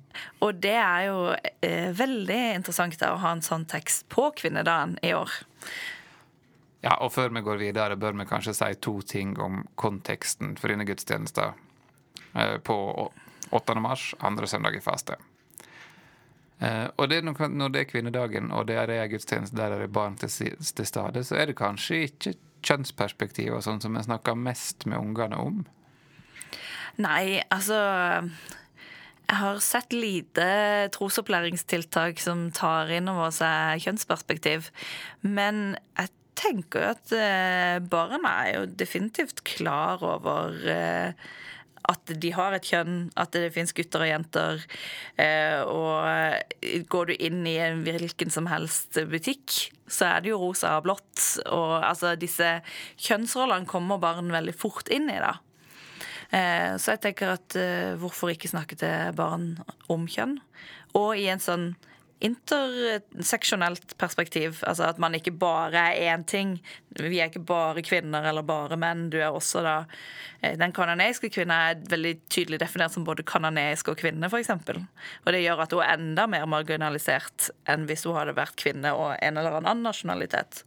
Og 0.45 0.59
det 0.63 0.75
er 0.79 1.05
jo 1.09 1.21
eh, 1.35 1.93
veldig 1.95 2.41
interessant 2.57 2.97
da, 2.99 3.13
å 3.13 3.21
ha 3.21 3.35
en 3.35 3.45
sånn 3.45 3.67
tekst 3.69 4.07
på 4.11 4.31
kvinnedagen 4.39 4.97
i 5.05 5.13
år. 5.17 5.39
Ja, 6.81 6.95
og 7.03 7.11
før 7.11 7.33
vi 7.35 7.43
går 7.43 7.59
videre, 7.59 7.99
bør 7.99 8.15
vi 8.21 8.27
kanskje 8.29 8.55
si 8.55 8.69
to 8.79 8.99
ting 9.03 9.35
om 9.43 9.65
konteksten 9.79 10.55
for 10.59 10.71
denne 10.71 10.87
gudstjenesten 10.87 11.57
eh, 12.33 12.55
på 12.63 12.77
8. 13.51 13.75
mars, 13.83 14.13
andre 14.19 14.47
søndag 14.47 14.77
i 14.77 14.83
faste. 14.83 15.19
Uh, 16.59 16.89
og 16.99 17.07
det, 17.07 17.21
når 17.23 17.71
det 17.71 17.81
er 17.81 17.87
kvinnedagen, 17.87 18.51
og 18.51 18.67
det 18.67 18.75
er 18.75 18.91
en 18.91 19.09
gudstjeneste 19.11 19.55
der 19.55 19.77
det 19.77 19.87
er 19.87 19.93
barn 19.95 20.17
til, 20.19 20.29
til 20.59 20.87
stede, 20.87 21.23
så 21.23 21.39
er 21.39 21.47
det 21.47 21.59
kanskje 21.59 22.03
ikke 22.09 22.35
kjønnsperspektiv 22.67 23.53
og 23.55 23.63
sånn 23.63 23.79
som 23.79 23.95
vi 23.95 24.03
snakker 24.03 24.35
mest 24.35 24.83
med 24.89 24.99
ungene 24.99 25.39
om? 25.39 25.61
Nei, 26.99 27.39
altså 27.47 27.77
Jeg 29.29 29.37
har 29.39 29.59
sett 29.63 29.93
lite 29.95 30.45
trosopplæringstiltak 30.95 32.19
som 32.19 32.49
tar 32.51 32.91
inn 32.91 33.07
over 33.11 33.29
seg 33.31 33.85
kjønnsperspektiv. 33.85 34.71
Men 35.21 35.77
jeg 35.95 36.11
tenker 36.39 36.81
jo 36.81 36.89
at 36.95 37.13
uh, 37.13 37.75
barna 37.93 38.33
er 38.47 38.55
jo 38.57 38.65
definitivt 38.81 39.43
klar 39.47 40.01
over 40.03 40.57
uh, 40.65 41.29
at 41.89 42.13
de 42.21 42.31
har 42.35 42.53
et 42.55 42.69
kjønn, 42.69 43.09
at 43.19 43.33
det 43.33 43.51
fins 43.55 43.73
gutter 43.75 44.03
og 44.05 44.11
jenter. 44.11 44.63
Eh, 45.19 45.59
og 45.65 46.05
eh, 46.05 46.83
går 46.89 47.09
du 47.09 47.15
inn 47.17 47.41
i 47.49 47.57
en 47.63 47.83
hvilken 47.85 48.33
som 48.33 48.49
helst 48.51 48.99
butikk, 49.09 49.71
så 49.89 50.11
er 50.11 50.23
det 50.23 50.33
jo 50.33 50.41
rosa 50.41 50.75
og 50.77 50.85
blått. 50.87 51.25
Og 51.47 51.79
altså, 51.81 52.13
disse 52.19 52.59
kjønnsrollene 53.01 53.69
kommer 53.69 54.01
barn 54.01 54.31
veldig 54.33 54.55
fort 54.57 54.91
inn 54.93 55.09
i, 55.09 55.19
da. 55.23 55.37
Eh, 56.29 56.77
så 56.77 56.93
jeg 56.93 57.03
tenker 57.07 57.33
at 57.39 57.57
hvorfor 57.99 58.33
ikke 58.33 58.51
snakke 58.51 58.77
til 58.79 59.13
barn 59.17 59.55
om 59.89 60.05
kjønn? 60.09 60.37
Og 60.99 61.15
i 61.17 61.29
en 61.31 61.41
sånn 61.41 61.71
interseksjonelt 62.19 63.93
perspektiv. 63.97 64.59
Altså 64.67 64.89
at 64.89 64.97
man 64.99 65.15
ikke 65.15 65.31
bare 65.39 65.85
er 65.93 66.15
én 66.15 66.25
ting. 66.27 66.57
Vi 66.99 67.19
er 67.19 67.29
ikke 67.29 67.45
bare 67.47 67.83
kvinner 67.85 68.25
eller 68.27 68.43
bare 68.43 68.77
menn. 68.79 69.07
Du 69.11 69.17
er 69.21 69.31
også 69.31 69.63
da 69.63 69.75
eh, 70.41 70.57
Den 70.59 70.73
kanadiske 70.75 71.31
kvinna 71.31 71.61
er 71.69 71.85
veldig 71.89 72.15
tydelig 72.27 72.59
definert 72.59 72.95
som 72.95 73.05
både 73.07 73.23
kanadisk 73.23 73.93
og 73.93 74.01
kvinne, 74.01 74.27
f.eks. 74.27 74.51
Og 74.51 75.31
det 75.31 75.43
gjør 75.45 75.63
at 75.63 75.75
hun 75.75 75.85
er 75.85 75.95
enda 75.95 76.27
mer 76.27 76.49
marginalisert 76.51 77.51
enn 77.69 77.87
hvis 77.87 78.03
hun 78.07 78.19
hadde 78.19 78.35
vært 78.37 78.59
kvinne 78.59 78.91
og 78.97 79.15
en 79.15 79.39
eller 79.39 79.61
annen 79.61 79.85
nasjonalitet. 79.87 80.65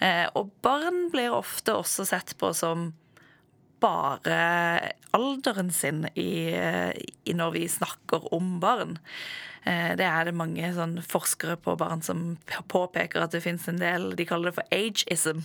Eh, 0.00 0.26
og 0.32 0.48
barn 0.64 1.10
blir 1.12 1.36
ofte 1.36 1.76
også 1.76 2.08
sett 2.08 2.34
på 2.40 2.54
som 2.56 2.90
bare 3.80 4.40
alderen 5.16 5.70
sin 5.72 6.04
i, 6.12 6.52
i 6.52 7.36
når 7.36 7.54
vi 7.54 7.68
snakker 7.68 8.26
om 8.36 8.58
barn. 8.60 8.98
Eh, 9.68 9.92
det 9.96 10.06
er 10.08 10.24
det 10.24 10.36
mange 10.36 10.72
sånn 10.76 10.96
forskere 11.04 11.58
på 11.60 11.76
barn 11.80 12.00
som 12.04 12.38
påpeker 12.72 13.24
at 13.24 13.34
det 13.34 13.42
fins 13.44 13.66
en 13.68 13.80
del 13.80 14.14
De 14.16 14.24
kaller 14.28 14.50
det 14.50 14.56
for 14.56 14.72
ageism 14.72 15.42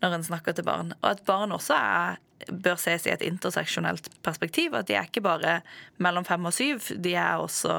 når 0.00 0.16
en 0.16 0.28
snakker 0.30 0.56
til 0.56 0.68
barn. 0.68 0.94
Og 1.02 1.10
at 1.10 1.24
barn 1.28 1.52
også 1.52 1.76
er, 1.76 2.20
bør 2.48 2.80
ses 2.80 3.06
i 3.06 3.12
et 3.12 3.24
interseksjonelt 3.26 4.08
perspektiv. 4.24 4.76
At 4.78 4.88
de 4.88 4.96
er 4.96 5.08
ikke 5.08 5.24
bare 5.24 5.60
mellom 6.02 6.26
fem 6.28 6.48
og 6.48 6.56
syv. 6.56 6.88
De 6.96 7.12
er 7.12 7.42
også 7.42 7.76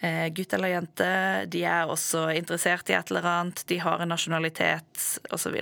eh, 0.00 0.28
gutt 0.34 0.56
eller 0.56 0.76
jente. 0.76 1.12
De 1.52 1.64
er 1.68 1.92
også 1.92 2.30
interessert 2.36 2.90
i 2.90 2.96
et 2.96 3.12
eller 3.12 3.28
annet. 3.28 3.64
De 3.68 3.80
har 3.82 4.00
en 4.00 4.14
nasjonalitet, 4.14 5.08
osv. 5.30 5.60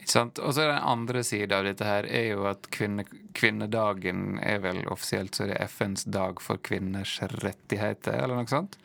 Og 0.00 0.54
så 0.54 0.66
Den 0.66 0.76
andre 0.78 1.24
sida 1.24 1.58
av 1.60 1.68
dette 1.68 1.86
her 1.86 2.06
er 2.08 2.26
jo 2.32 2.46
at 2.50 2.68
kvinne, 2.72 3.04
kvinnedagen 3.36 4.38
er 4.42 4.60
vel 4.64 4.82
offisielt 4.90 5.36
så 5.36 5.46
er 5.46 5.54
det 5.54 5.70
FNs 5.70 6.04
dag 6.10 6.40
for 6.42 6.62
kvinners 6.62 7.18
rettigheter, 7.42 8.18
eller 8.18 8.40
noe 8.40 8.50
sånt. 8.50 8.78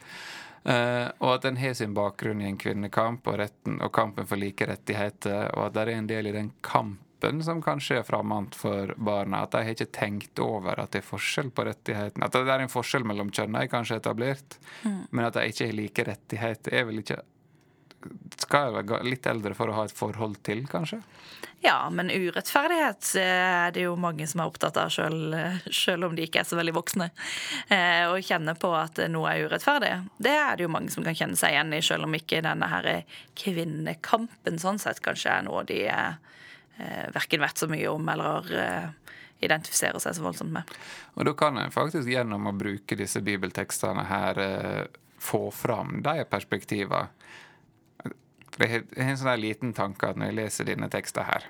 Uh, 0.65 1.11
og 1.21 1.35
at 1.35 1.43
den 1.45 1.59
har 1.61 1.75
sin 1.77 1.93
bakgrunn 1.93 2.41
i 2.41 2.47
en 2.49 2.57
kvinnekamp 2.57 3.27
og, 3.29 3.37
retten, 3.37 3.77
og 3.85 3.91
kampen 3.93 4.25
for 4.25 4.41
like 4.41 4.65
rettigheter, 4.65 5.51
og 5.53 5.67
at 5.67 5.75
det 5.75 5.83
er 5.83 5.91
en 5.93 6.07
del 6.09 6.29
i 6.31 6.33
den 6.33 6.49
kampen 6.65 7.43
som 7.45 7.61
kanskje 7.63 7.99
er 7.99 8.05
fremmed 8.05 8.57
for 8.57 8.93
barna. 8.97 9.43
At 9.45 9.53
de 9.53 9.61
har 9.61 9.75
ikke 9.75 9.93
tenkt 9.93 10.41
over 10.41 10.81
at 10.81 10.91
det 10.93 11.03
er 11.03 11.07
forskjell 11.07 11.51
på 11.53 11.67
rettighetene. 11.69 12.25
At 12.27 12.37
det 12.37 12.53
er 12.53 12.65
en 12.65 12.73
forskjell 12.73 13.05
mellom 13.05 13.29
kjønnene 13.33 13.63
er 13.65 13.71
kanskje 13.71 14.01
etablert, 14.01 14.57
mm. 14.83 14.99
men 15.11 15.25
at 15.25 15.37
de 15.37 15.45
ikke 15.49 15.69
har 15.69 15.79
like 15.79 16.05
rettigheter, 16.09 16.75
er 16.75 16.89
vel 16.89 17.01
ikke 17.01 17.21
skal 18.39 18.67
jeg 18.67 18.75
være 18.77 19.03
litt 19.07 19.27
eldre 19.29 19.55
for 19.57 19.71
å 19.71 19.77
ha 19.79 19.85
et 19.87 19.95
forhold 19.95 20.39
til, 20.45 20.65
kanskje? 20.69 21.01
Ja, 21.65 21.77
men 21.89 22.11
urettferdighet 22.13 23.15
er 23.17 23.71
det 23.73 23.85
jo 23.87 23.95
mange 23.97 24.27
som 24.29 24.43
er 24.43 24.51
opptatt 24.51 24.77
av, 24.77 24.91
selv, 24.93 26.05
om 26.05 26.17
de 26.17 26.27
ikke 26.27 26.43
er 26.43 26.47
så 26.47 26.59
veldig 26.59 26.75
voksne. 26.75 27.07
Eh, 27.73 28.03
å 28.11 28.19
kjenne 28.21 28.53
på 28.59 28.69
at 28.77 29.01
noe 29.09 29.31
er 29.31 29.47
urettferdig, 29.47 29.93
det 30.21 30.35
er 30.35 30.57
det 30.57 30.67
jo 30.67 30.73
mange 30.75 30.93
som 30.93 31.05
kan 31.05 31.17
kjenne 31.17 31.39
seg 31.39 31.55
igjen 31.55 31.73
i, 31.73 31.81
selv 31.85 32.05
om 32.05 32.17
ikke 32.17 32.43
denne 32.45 32.69
her 32.69 32.91
kvinnekampen 33.39 34.61
sånn 34.61 34.81
sett 34.81 35.01
kanskje 35.05 35.39
er 35.39 35.47
noe 35.47 35.65
de 35.65 35.81
eh, 35.89 37.07
verken 37.15 37.41
vet 37.41 37.63
så 37.63 37.71
mye 37.71 37.89
om 37.89 38.13
eller 38.13 38.53
eh, 38.61 38.87
identifiserer 39.45 39.99
seg 40.03 40.17
så 40.17 40.25
voldsomt 40.25 40.53
med. 40.53 40.77
Og 41.15 41.25
da 41.27 41.33
kan 41.37 41.57
en 41.59 41.73
faktisk 41.73 42.09
gjennom 42.11 42.51
å 42.51 42.55
bruke 42.55 42.97
disse 42.99 43.23
bibeltekstene 43.25 44.05
her 44.09 44.41
eh, 44.43 44.81
få 45.17 45.47
fram 45.55 46.01
de 46.05 46.21
perspektivene 46.29 47.24
for 48.55 48.71
Jeg 48.71 48.85
har 48.95 49.11
en 49.11 49.19
sånn 49.19 49.41
liten 49.41 49.73
tanke 49.75 50.09
at 50.09 50.19
når 50.19 50.31
jeg 50.31 50.39
leser 50.39 50.67
dine 50.69 50.89
tekster 50.91 51.27
her, 51.27 51.47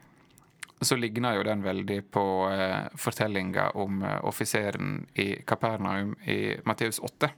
så 0.81 0.97
ligner 0.99 1.37
jo 1.37 1.43
den 1.47 1.63
veldig 1.63 1.99
på 2.11 2.25
uh, 2.51 2.87
fortellinga 2.99 3.69
om 3.79 4.03
uh, 4.03 4.19
offiseren 4.27 5.05
i 5.13 5.35
Kapernaum 5.47 6.15
i 6.25 6.57
Matteus 6.65 6.99
8. 6.99 7.29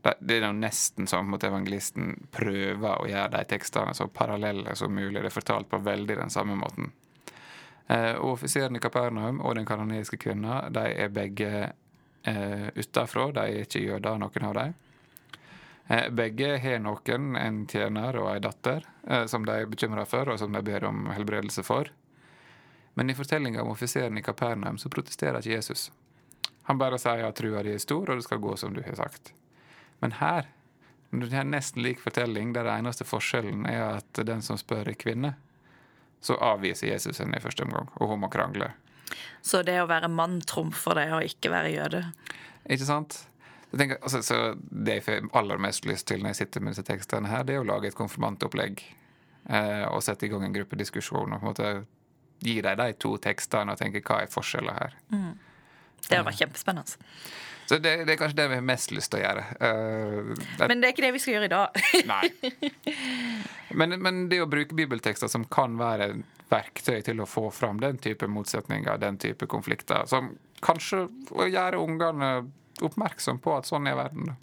Det, 0.00 0.34
er 0.34 0.46
jo 0.46 0.54
nesten 0.56 1.06
sånn 1.10 1.34
at 1.36 1.44
evangelisten 1.44 2.14
prøver 2.32 3.02
å 3.02 3.08
gjøre 3.08 3.34
de 3.36 3.44
tekstene 3.52 3.92
så 3.94 4.08
parallelle 4.08 4.74
som 4.76 4.94
mulig. 4.96 5.20
Det 5.20 5.28
er 5.28 5.34
fortalt 5.34 5.68
på 5.70 5.82
veldig 5.84 6.16
den 6.22 6.32
samme 6.32 6.56
måten. 6.58 6.90
Uh, 7.90 8.16
Offiseren 8.24 8.78
i 8.78 8.82
Kapernaum 8.82 9.42
og 9.44 9.58
den 9.58 9.68
kanoniske 9.68 10.18
kvinna 10.20 10.62
de 10.72 10.86
er 11.04 11.12
begge 11.12 11.50
uh, 11.68 12.68
utafra. 12.74 13.28
De 13.36 13.44
er 13.44 13.66
ikke 13.66 13.84
jøder, 13.84 14.18
noen 14.20 14.48
av 14.48 14.56
dem. 14.56 14.78
Eh, 15.90 16.10
begge 16.10 16.58
har 16.58 16.78
noen, 16.78 17.32
en 17.36 17.64
tjener 17.66 18.14
og 18.20 18.28
ei 18.30 18.38
datter, 18.38 18.84
eh, 19.08 19.24
som 19.26 19.42
de 19.42 19.56
er 19.58 19.66
bekymra 19.66 20.04
for, 20.06 20.28
og 20.30 20.38
som 20.38 20.52
de 20.54 20.62
ber 20.62 20.84
om 20.86 21.08
helbredelse 21.10 21.64
for. 21.66 21.90
Men 22.94 23.10
i 23.10 23.16
fortellinga 23.18 23.62
om 23.64 23.72
offiseren 23.72 24.18
i 24.18 24.22
Kapernaum 24.22 24.78
så 24.78 24.88
protesterer 24.88 25.40
ikke 25.40 25.56
Jesus. 25.56 25.90
Han 26.70 26.78
bare 26.78 26.98
sier 26.98 27.24
at 27.26 27.34
trua 27.40 27.64
di 27.66 27.74
er 27.74 27.82
stor, 27.82 28.06
og 28.06 28.20
det 28.20 28.26
skal 28.28 28.38
gå 28.38 28.54
som 28.56 28.74
du 28.74 28.84
har 28.86 28.94
sagt. 28.94 29.32
Men 29.98 30.14
her, 30.20 30.46
når 31.10 31.32
det 31.32 31.40
er 31.40 31.48
nesten 31.48 31.82
lik 31.82 31.98
fortelling, 31.98 32.52
der 32.54 32.68
det 32.68 32.76
eneste 32.78 33.04
forskjellen 33.08 33.66
er 33.66 33.96
at 33.96 34.22
den 34.26 34.46
som 34.46 34.60
spør, 34.60 34.92
er 34.92 34.94
kvinne, 34.94 35.32
så 36.20 36.36
avviser 36.38 36.92
Jesus 36.92 37.18
henne 37.18 37.34
i 37.34 37.42
første 37.42 37.66
omgang, 37.66 37.90
og 37.98 38.12
hun 38.12 38.22
må 38.22 38.30
krangle. 38.30 38.70
Så 39.42 39.64
det 39.66 39.80
å 39.82 39.90
være 39.90 40.12
mann 40.12 40.38
trumfer 40.46 41.02
det 41.02 41.08
å 41.10 41.20
ikke 41.24 41.50
være 41.50 41.74
jøde? 41.74 42.04
Ikke 42.70 42.86
sant? 42.86 43.24
Tenker, 43.70 44.00
altså, 44.02 44.22
så 44.26 44.38
Det 44.58 44.98
jeg 44.98 45.04
får 45.06 45.28
aller 45.38 45.60
mest 45.62 45.86
lyst 45.86 46.08
til 46.10 46.22
når 46.22 46.34
jeg 46.34 46.40
sitter 46.42 46.64
med 46.64 46.74
disse 46.74 46.86
tekstene, 46.88 47.30
her, 47.30 47.44
det 47.46 47.54
er 47.54 47.62
å 47.62 47.68
lage 47.68 47.90
et 47.90 47.98
konfirmantopplegg. 47.98 48.82
Eh, 49.50 49.84
og 49.88 50.02
sette 50.04 50.26
i 50.26 50.32
gang 50.32 50.44
en 50.46 50.54
gruppediskusjon. 50.54 51.32
og 51.32 51.38
på 51.38 51.44
en 51.44 51.50
måte 51.52 51.70
gi 52.40 52.60
dem 52.64 52.76
de 52.80 52.92
to 52.98 53.14
tekstene 53.20 53.72
og 53.72 53.78
tenke 53.78 54.02
hva 54.02 54.22
er 54.24 54.32
forskjellen 54.32 54.74
her. 54.74 54.96
Mm. 55.12 55.32
Det 56.00 56.16
hadde 56.16 56.26
vært 56.26 56.40
kjempespennende. 56.40 56.98
Så 57.70 57.78
det, 57.78 57.90
det, 58.02 58.14
er 58.14 58.18
kanskje 58.18 58.40
det 58.40 58.48
vi 58.50 58.56
har 58.58 58.66
mest 58.66 58.90
lyst 58.90 59.12
til 59.12 59.20
å 59.20 59.22
gjøre. 59.22 59.42
Uh, 59.60 60.30
det, 60.58 60.66
men 60.66 60.80
det 60.80 60.88
er 60.88 60.94
ikke 60.96 61.04
det 61.04 61.12
vi 61.14 61.20
skal 61.22 61.36
gjøre 61.36 61.46
i 61.46 61.52
dag. 61.52 61.82
nei. 62.10 62.30
Men, 63.78 63.94
men, 64.02 64.24
det 64.26 64.40
å 64.42 64.48
bruke 64.50 64.74
bibeltekster 64.74 65.30
som 65.30 65.44
kan 65.46 65.76
være 65.78 66.08
verktøy 66.50 66.98
til 67.06 67.22
å 67.22 67.28
få 67.30 67.44
fram 67.54 67.78
den 67.78 68.00
type 68.02 68.26
motsetninger, 68.26 68.98
den 68.98 69.20
type 69.22 69.46
konflikter, 69.46 70.08
som 70.10 70.32
kanskje 70.66 71.04
å 71.30 71.46
gjøre 71.46 71.78
ungene 71.78 72.32
oppmerksom 72.86 73.40
på 73.42 73.56
at 73.58 73.68
sånn 73.68 73.88
er 73.90 73.98
verden. 73.98 74.34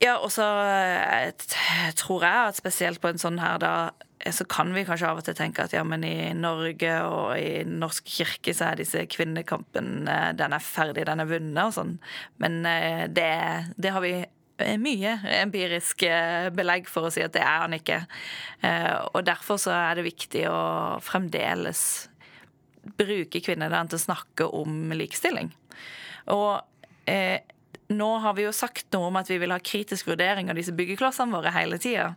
Ja, 0.00 0.16
og 0.16 0.30
så 0.32 0.46
eh, 0.64 1.32
tror 1.98 2.24
jeg 2.24 2.52
at 2.52 2.56
spesielt 2.56 3.02
på 3.02 3.10
en 3.10 3.20
sånn 3.20 3.40
her, 3.42 3.60
da 3.60 3.74
så 4.20 4.44
kan 4.44 4.74
vi 4.76 4.82
kanskje 4.84 5.08
av 5.08 5.20
og 5.22 5.24
til 5.24 5.36
tenke 5.36 5.64
at 5.64 5.72
ja, 5.72 5.80
men 5.84 6.02
i 6.04 6.32
Norge 6.36 6.90
og 7.08 7.38
i 7.40 7.62
norsk 7.64 8.04
kirke 8.04 8.52
så 8.52 8.66
er 8.68 8.82
disse 8.82 9.06
kvinnekampen 9.08 10.08
eh, 10.08 10.30
den 10.36 10.56
er 10.56 10.64
ferdig, 10.64 11.06
den 11.08 11.24
er 11.24 11.28
vunnet 11.28 11.62
og 11.64 11.76
sånn. 11.76 11.94
Men 12.40 12.60
eh, 12.68 13.06
det, 13.12 13.32
det 13.80 13.94
har 13.96 14.04
vi 14.04 14.14
mye 14.76 15.14
empirisk 15.38 16.02
belegg 16.52 16.88
for 16.92 17.08
å 17.08 17.12
si 17.12 17.22
at 17.24 17.32
det 17.32 17.40
er 17.40 17.62
han 17.62 17.72
ikke. 17.72 17.96
Og 19.16 19.22
derfor 19.24 19.56
så 19.56 19.72
er 19.72 19.96
det 19.96 20.04
viktig 20.04 20.42
å 20.52 20.58
fremdeles 21.00 21.80
bruke 22.98 23.40
kvinner 23.40 23.72
til 23.72 23.98
å 23.98 24.02
snakke 24.02 24.48
om 24.56 24.92
likestilling. 24.96 25.48
Og 26.34 26.60
eh, 27.10 27.40
nå 27.90 28.08
har 28.22 28.36
vi 28.38 28.46
jo 28.46 28.54
sagt 28.54 28.88
noe 28.94 29.10
om 29.10 29.18
at 29.20 29.30
vi 29.30 29.38
vil 29.42 29.52
ha 29.54 29.58
kritisk 29.58 30.08
vurdering 30.10 30.50
av 30.50 30.58
disse 30.58 30.74
byggeklossene 30.76 31.34
våre 31.34 31.52
hele 31.54 31.78
tida. 31.82 32.14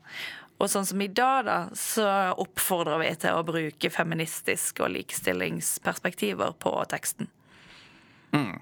Og 0.61 0.69
sånn 0.69 0.85
som 0.85 1.01
i 1.01 1.09
dag, 1.09 1.47
da, 1.47 1.57
så 1.75 2.05
oppfordrer 2.39 3.01
vi 3.01 3.09
til 3.23 3.35
å 3.35 3.45
bruke 3.47 3.89
feministiske 3.91 4.85
og 4.85 4.93
likestillingsperspektiver 4.93 6.53
på 6.61 6.75
teksten. 6.93 7.27
Mm. 8.33 8.61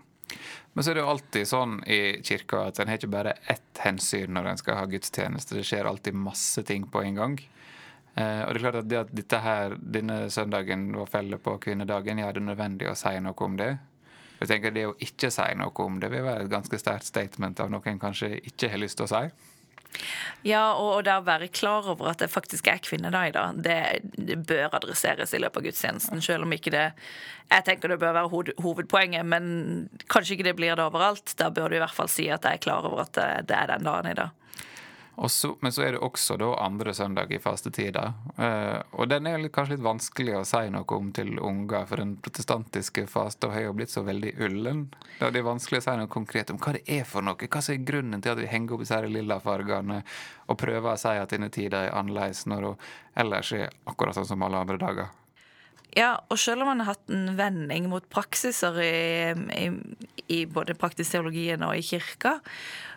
Men 0.74 0.84
så 0.84 0.92
er 0.92 0.98
det 0.98 1.04
jo 1.04 1.12
alltid 1.12 1.50
sånn 1.50 1.80
i 1.84 2.00
kirka 2.24 2.64
at 2.70 2.80
en 2.80 2.88
har 2.88 3.00
ikke 3.00 3.12
bare 3.12 3.36
ett 3.52 3.84
hensyn 3.84 4.32
når 4.32 4.54
en 4.54 4.62
skal 4.62 4.80
ha 4.80 4.88
gudstjeneste. 4.88 5.58
Det 5.60 5.68
skjer 5.68 5.90
alltid 5.90 6.16
masse 6.16 6.64
ting 6.68 6.88
på 6.88 7.04
en 7.04 7.20
gang. 7.20 7.38
Eh, 8.16 8.42
og 8.46 8.54
det 8.54 8.60
er 8.60 8.64
klart 8.64 8.80
at 8.80 8.90
det 8.92 9.00
at 9.02 9.14
dette 9.16 9.40
her, 9.44 9.76
denne 9.80 10.24
søndagen 10.32 10.90
var 10.96 11.12
felle 11.12 11.40
på 11.44 11.58
kvinnedagen, 11.64 12.24
ja, 12.24 12.32
det 12.32 12.42
er 12.44 12.50
nødvendig 12.54 12.90
å 12.92 12.96
si 13.00 13.14
noe 13.24 13.48
om 13.48 13.60
det. 13.60 13.74
Jeg 14.42 14.50
tenker 14.50 14.74
Det 14.74 14.88
å 14.90 14.98
ikke 14.98 15.30
si 15.34 15.48
noe 15.60 15.86
om 15.86 16.00
det 16.02 16.10
vil 16.10 16.26
være 16.26 16.48
et 16.48 16.52
ganske 16.52 16.80
sterkt 16.82 17.06
statement 17.06 17.62
av 17.62 17.70
noe 17.70 17.86
en 17.86 18.02
kanskje 18.02 18.40
ikke 18.42 18.72
har 18.74 18.82
lyst 18.82 18.98
til 18.98 19.06
å 19.06 19.12
si. 19.12 19.26
Ja, 20.48 20.72
og, 20.80 21.04
det 21.06 21.14
å 21.20 21.26
være 21.26 21.50
klar 21.54 21.86
over 21.92 22.14
at 22.14 22.22
det 22.24 22.32
faktisk 22.32 22.70
er 22.72 22.80
kvinnedag, 22.82 23.34
da, 23.36 23.44
det, 23.54 23.78
det 24.16 24.40
bør 24.48 24.78
adresseres 24.80 25.36
i 25.36 25.42
løpet 25.44 25.60
av 25.60 25.66
gudstjenesten. 25.68 26.24
Selv 26.24 26.48
om 26.48 26.56
ikke 26.56 26.74
det 26.74 26.88
Jeg 27.52 27.66
tenker 27.68 27.92
det 27.92 28.00
bør 28.00 28.16
være 28.16 28.54
hovedpoenget, 28.64 29.28
men 29.28 29.90
kanskje 30.08 30.38
ikke 30.38 30.48
det 30.48 30.56
blir 30.56 30.78
det 30.80 30.86
overalt. 30.86 31.36
Da 31.38 31.50
bør 31.52 31.70
du 31.70 31.76
i 31.78 31.84
hvert 31.84 31.98
fall 31.98 32.10
si 32.10 32.30
at 32.32 32.48
jeg 32.48 32.62
er 32.62 32.64
klar 32.64 32.88
over 32.88 33.04
at 33.04 33.14
det, 33.18 33.28
det 33.52 33.58
er 33.58 33.74
den 33.74 33.90
dagen 33.90 34.08
i 34.08 34.16
dag. 34.16 34.32
Så, 35.30 35.58
men 35.62 35.72
så 35.72 35.84
er 35.86 35.92
det 35.94 36.00
også 36.02 36.34
da 36.42 36.48
andre 36.64 36.94
søndag 36.98 37.30
i 37.30 37.38
fastetida. 37.40 38.08
Uh, 38.40 38.82
og 38.98 39.10
den 39.12 39.28
er 39.30 39.38
litt, 39.38 39.54
kanskje 39.54 39.76
litt 39.76 39.86
vanskelig 39.86 40.40
å 40.40 40.46
si 40.50 40.64
noe 40.74 40.98
om 40.98 41.12
til 41.14 41.36
unger, 41.38 41.86
for 41.86 42.02
den 42.02 42.16
protestantiske 42.18 43.06
fasta 43.12 43.52
har 43.54 43.68
jo 43.68 43.76
blitt 43.78 43.94
så 43.94 44.02
veldig 44.08 44.34
ullen. 44.42 44.88
Da 45.20 45.30
er 45.30 45.36
det 45.36 45.46
vanskelig 45.46 45.84
å 45.84 45.86
si 45.86 45.96
noe 46.00 46.10
konkret 46.10 46.50
om 46.50 46.58
hva 46.58 46.74
det 46.74 46.82
er 46.90 47.06
for 47.06 47.22
noe. 47.28 47.38
Hva 47.38 47.62
som 47.62 47.78
er 47.78 47.86
grunnen 47.86 48.24
til 48.24 48.34
at 48.34 48.42
vi 48.42 48.50
henger 48.50 48.76
opp 48.76 48.86
disse 48.86 49.02
lilla 49.06 49.38
fargene 49.44 50.02
og 50.50 50.58
prøver 50.58 50.96
å 50.96 51.00
si 51.00 51.14
at 51.14 51.38
denne 51.38 51.54
tida 51.54 51.86
er 51.86 51.98
annerledes 52.02 52.48
når 52.50 52.72
hun 52.72 52.92
ellers 53.22 53.54
er 53.54 53.70
akkurat 53.92 54.18
sånn 54.18 54.32
som 54.34 54.48
alle 54.48 54.66
andre 54.66 54.82
dager. 54.82 55.14
Ja, 55.92 56.16
og 56.32 56.40
selv 56.40 56.64
om 56.64 56.72
man 56.72 56.82
har 56.82 56.94
hatt 56.94 57.12
en 57.12 57.34
vending 57.36 57.90
mot 57.92 58.06
praksiser 58.10 58.78
i, 58.80 58.96
i, 59.58 59.66
i 60.32 60.40
både 60.48 60.78
praktisk 60.80 61.12
teologien 61.12 61.66
og 61.68 61.76
i 61.76 61.84
kirka, 61.84 62.38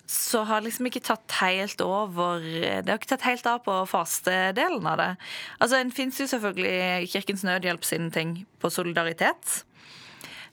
så 0.06 0.42
har 0.44 0.64
liksom 0.64 0.88
ikke 0.90 1.02
tatt 1.04 1.36
helt 1.40 1.80
over 1.80 2.42
Det 2.44 2.90
har 2.90 2.98
ikke 2.98 3.14
tatt 3.14 3.24
helt 3.24 3.46
av 3.48 3.62
på 3.64 3.76
fastedelen 3.88 4.84
av 4.86 4.98
det. 5.00 5.12
Altså, 5.58 5.78
En 5.80 5.92
fins 5.94 6.20
jo 6.20 6.26
selvfølgelig 6.28 7.08
Kirkens 7.12 7.44
Nødhjelp 7.46 7.84
sine 7.88 8.10
ting 8.12 8.42
på 8.60 8.70
solidaritet. 8.70 9.64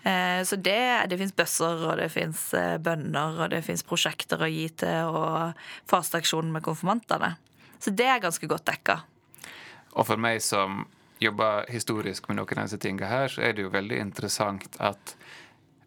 Eh, 0.04 0.42
så 0.44 0.56
det, 0.56 1.06
det 1.12 1.20
fins 1.20 1.36
bøsser, 1.36 1.84
og 1.86 2.00
det 2.00 2.10
fins 2.14 2.48
eh, 2.58 2.78
bønner, 2.82 3.38
og 3.44 3.52
det 3.54 3.62
fins 3.66 3.84
prosjekter 3.86 4.42
å 4.42 4.50
gi 4.50 4.66
til, 4.82 5.12
og 5.12 5.60
fasteaksjonen 5.92 6.56
med 6.56 6.66
konfirmantene. 6.66 7.36
Så 7.82 7.94
det 7.94 8.08
er 8.10 8.24
ganske 8.24 8.50
godt 8.50 8.66
dekka. 8.70 9.02
Og 9.92 10.08
for 10.08 10.22
meg 10.22 10.42
som 10.46 10.86
jobber 11.22 11.68
historisk 11.70 12.30
med 12.30 12.40
noen 12.40 12.64
av 12.64 12.70
disse 12.70 12.82
tingene 12.82 13.10
her, 13.10 13.30
så 13.30 13.44
er 13.46 13.54
det 13.54 13.66
jo 13.68 13.74
veldig 13.74 14.00
interessant 14.02 14.80
at 14.82 15.16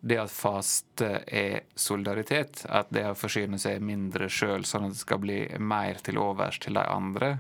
det 0.04 0.18
at 0.20 0.32
faste 0.32 1.08
er 1.24 1.64
solidaritet, 1.80 2.66
at 2.68 2.90
det 2.92 3.06
å 3.08 3.16
forsyne 3.16 3.56
seg 3.60 3.80
mindre 3.80 4.28
sjøl, 4.28 4.66
sånn 4.68 4.90
at 4.90 4.96
det 4.96 5.00
skal 5.00 5.20
bli 5.22 5.38
mer 5.56 6.00
til 6.04 6.20
overs 6.20 6.58
til 6.60 6.76
de 6.76 6.84
andre, 6.84 7.38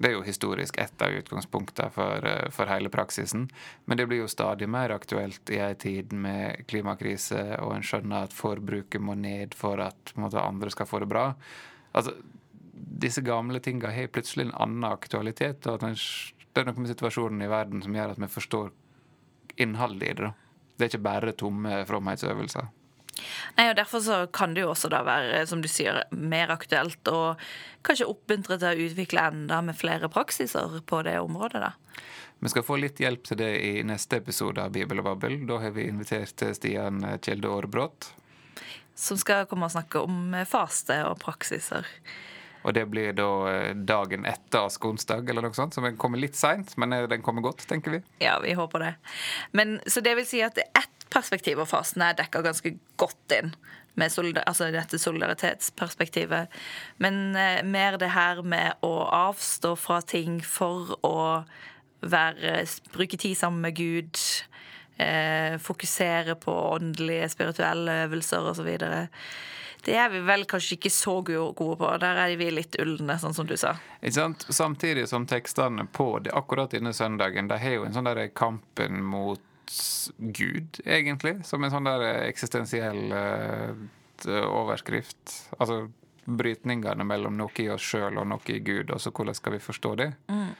det 0.00 0.08
er 0.08 0.14
jo 0.14 0.22
historisk 0.24 0.78
ett 0.80 1.02
av 1.02 1.12
utgangspunktene 1.12 1.90
for, 1.92 2.26
eh, 2.26 2.48
for, 2.54 2.70
hele 2.70 2.88
praksisen. 2.88 3.50
Men 3.84 3.98
det 3.98 4.06
blir 4.06 4.22
jo 4.22 4.28
stadig 4.28 4.68
mer 4.68 4.94
aktuelt 4.94 5.50
i 5.50 5.58
ei 5.58 5.74
tid 5.74 6.12
med 6.12 6.66
klimakrise, 6.70 7.58
og 7.60 7.74
en 7.74 7.82
skjønner 7.84 8.24
at 8.24 8.36
forbruket 8.36 9.02
må 9.02 9.16
ned 9.18 9.54
for 9.54 9.80
at 9.80 10.14
måte, 10.16 10.40
andre 10.40 10.70
skal 10.70 10.86
få 10.86 11.02
det 11.02 11.08
bra. 11.08 11.34
Altså, 11.92 12.14
disse 12.72 13.20
gamle 13.20 13.60
tinga 13.60 13.90
har 13.90 14.06
plutselig 14.08 14.46
en 14.46 14.54
annen 14.54 14.84
aktualitet. 14.84 15.66
og 15.66 15.82
at 15.82 15.98
Det 16.54 16.62
er 16.62 16.64
noe 16.64 16.80
med 16.80 16.96
situasjonen 16.96 17.42
i 17.42 17.50
verden 17.50 17.82
som 17.82 17.92
gjør 17.92 18.10
at 18.10 18.18
vi 18.18 18.26
forstår 18.26 18.70
innholdet 19.58 20.02
i 20.02 20.14
det. 20.14 20.16
da. 20.16 20.32
Det 20.80 20.86
er 20.86 20.94
ikke 20.94 21.04
bare 21.04 21.36
tomme 21.36 21.82
fromhetsøvelser. 21.88 22.70
Nei, 23.58 23.66
og 23.68 23.76
Derfor 23.76 24.00
så 24.00 24.20
kan 24.32 24.54
det 24.56 24.64
jo 24.64 24.70
også 24.72 24.88
da 24.92 25.02
være 25.04 25.42
som 25.48 25.60
du 25.60 25.68
sier, 25.68 26.02
mer 26.10 26.52
aktuelt 26.54 27.10
og 27.12 27.42
kanskje 27.86 28.08
oppmuntre 28.08 28.56
til 28.60 28.70
å 28.70 28.86
utvikle 28.88 29.26
enda 29.32 29.60
med 29.64 29.76
flere 29.76 30.08
praksiser 30.12 30.80
på 30.88 31.02
det 31.04 31.18
området. 31.20 31.60
da. 31.60 31.74
Vi 32.40 32.48
skal 32.48 32.64
få 32.64 32.78
litt 32.80 33.00
hjelp 33.02 33.26
til 33.28 33.42
det 33.42 33.50
i 33.60 33.72
neste 33.84 34.22
episode 34.22 34.64
av 34.64 34.72
Bibel 34.72 35.02
og 35.02 35.10
Babbel. 35.10 35.42
Da 35.48 35.60
har 35.60 35.76
vi 35.76 35.84
invitert 35.90 36.40
Stian 36.56 37.04
Kjelde 37.20 37.52
Aarbrot. 37.52 38.14
Som 38.96 39.20
skal 39.20 39.44
komme 39.48 39.68
og 39.68 39.74
snakke 39.74 40.00
om 40.00 40.32
faste 40.48 40.96
og 41.04 41.18
praksiser. 41.20 41.84
Og 42.62 42.74
det 42.76 42.84
blir 42.92 43.14
da 43.16 43.30
eh, 43.50 43.74
dagen 43.74 44.26
etter 44.28 44.68
skonsdag, 44.72 45.28
eller 45.30 45.46
noe 45.46 45.56
sånt, 45.56 45.76
som 45.76 45.86
kommer 46.00 46.20
litt 46.20 46.36
seint, 46.36 46.76
men 46.80 46.92
eh, 46.92 47.06
den 47.10 47.24
kommer 47.24 47.44
godt, 47.44 47.64
tenker 47.68 47.96
vi. 47.96 48.02
Ja, 48.20 48.36
vi 48.44 48.54
håper 48.58 48.84
det. 48.84 48.94
Men, 49.56 49.78
så 49.86 50.02
det 50.04 50.16
vil 50.18 50.28
si 50.28 50.42
at 50.44 50.60
ett 50.60 51.06
perspektiv 51.10 51.60
av 51.62 51.70
fasen 51.70 52.04
er 52.04 52.18
dekka 52.18 52.44
ganske 52.44 52.74
godt 53.00 53.36
inn. 53.38 53.54
Med 53.98 54.12
solidar 54.12 54.46
altså 54.46 54.68
dette 54.70 55.00
solidaritetsperspektivet. 55.02 56.52
Men 57.02 57.34
eh, 57.34 57.64
mer 57.66 57.98
det 58.00 58.12
her 58.14 58.44
med 58.46 58.84
å 58.86 58.94
avstå 59.08 59.74
fra 59.80 60.00
ting 60.04 60.38
for 60.44 60.94
å 61.06 61.16
være, 62.00 62.62
bruke 62.94 63.18
tid 63.20 63.36
sammen 63.36 63.64
med 63.64 63.76
Gud. 63.76 64.20
Eh, 65.00 65.56
fokusere 65.60 66.36
på 66.36 66.54
åndelige, 66.76 67.32
spirituelle 67.32 68.02
øvelser 68.04 68.52
osv 68.52 68.68
Det 69.84 69.96
er 69.96 70.10
vi 70.12 70.20
vel 70.26 70.44
kanskje 70.48 70.76
ikke 70.78 70.92
så 70.92 71.16
gode 71.26 71.76
på. 71.80 71.90
Der 72.02 72.22
er 72.24 72.34
vi 72.40 72.50
litt 72.52 72.76
ulne, 72.82 73.16
sånn 73.20 73.36
som 73.36 73.48
du 73.48 73.56
sa. 73.60 73.76
Samtidig 74.48 75.06
som 75.08 75.26
tekstene 75.30 75.86
på 75.92 76.12
det, 76.24 76.34
akkurat 76.36 76.74
denne 76.74 76.92
søndagen, 76.96 77.48
de 77.50 77.58
har 77.60 77.78
jo 77.78 77.86
en 77.86 77.96
sånn 77.96 78.08
der 78.10 78.26
kampen 78.34 79.02
mot 79.04 79.42
Gud, 80.18 80.80
egentlig. 80.84 81.38
Som 81.46 81.64
en 81.64 81.72
sånn 81.72 81.86
der 81.86 82.04
eksistensiell 82.26 83.14
uh, 83.14 83.72
overskrift. 84.50 85.36
Altså 85.58 85.86
brytningene 86.24 87.06
mellom 87.06 87.38
noe 87.38 87.62
i 87.62 87.70
oss 87.72 87.86
sjøl 87.86 88.18
og 88.20 88.28
noe 88.30 88.52
i 88.52 88.60
Gud, 88.64 88.90
og 88.90 89.00
så 89.02 89.12
hvordan 89.14 89.36
skal 89.38 89.56
vi 89.56 89.64
forstå 89.64 89.94
det? 90.02 90.12
Mm. 90.30 90.52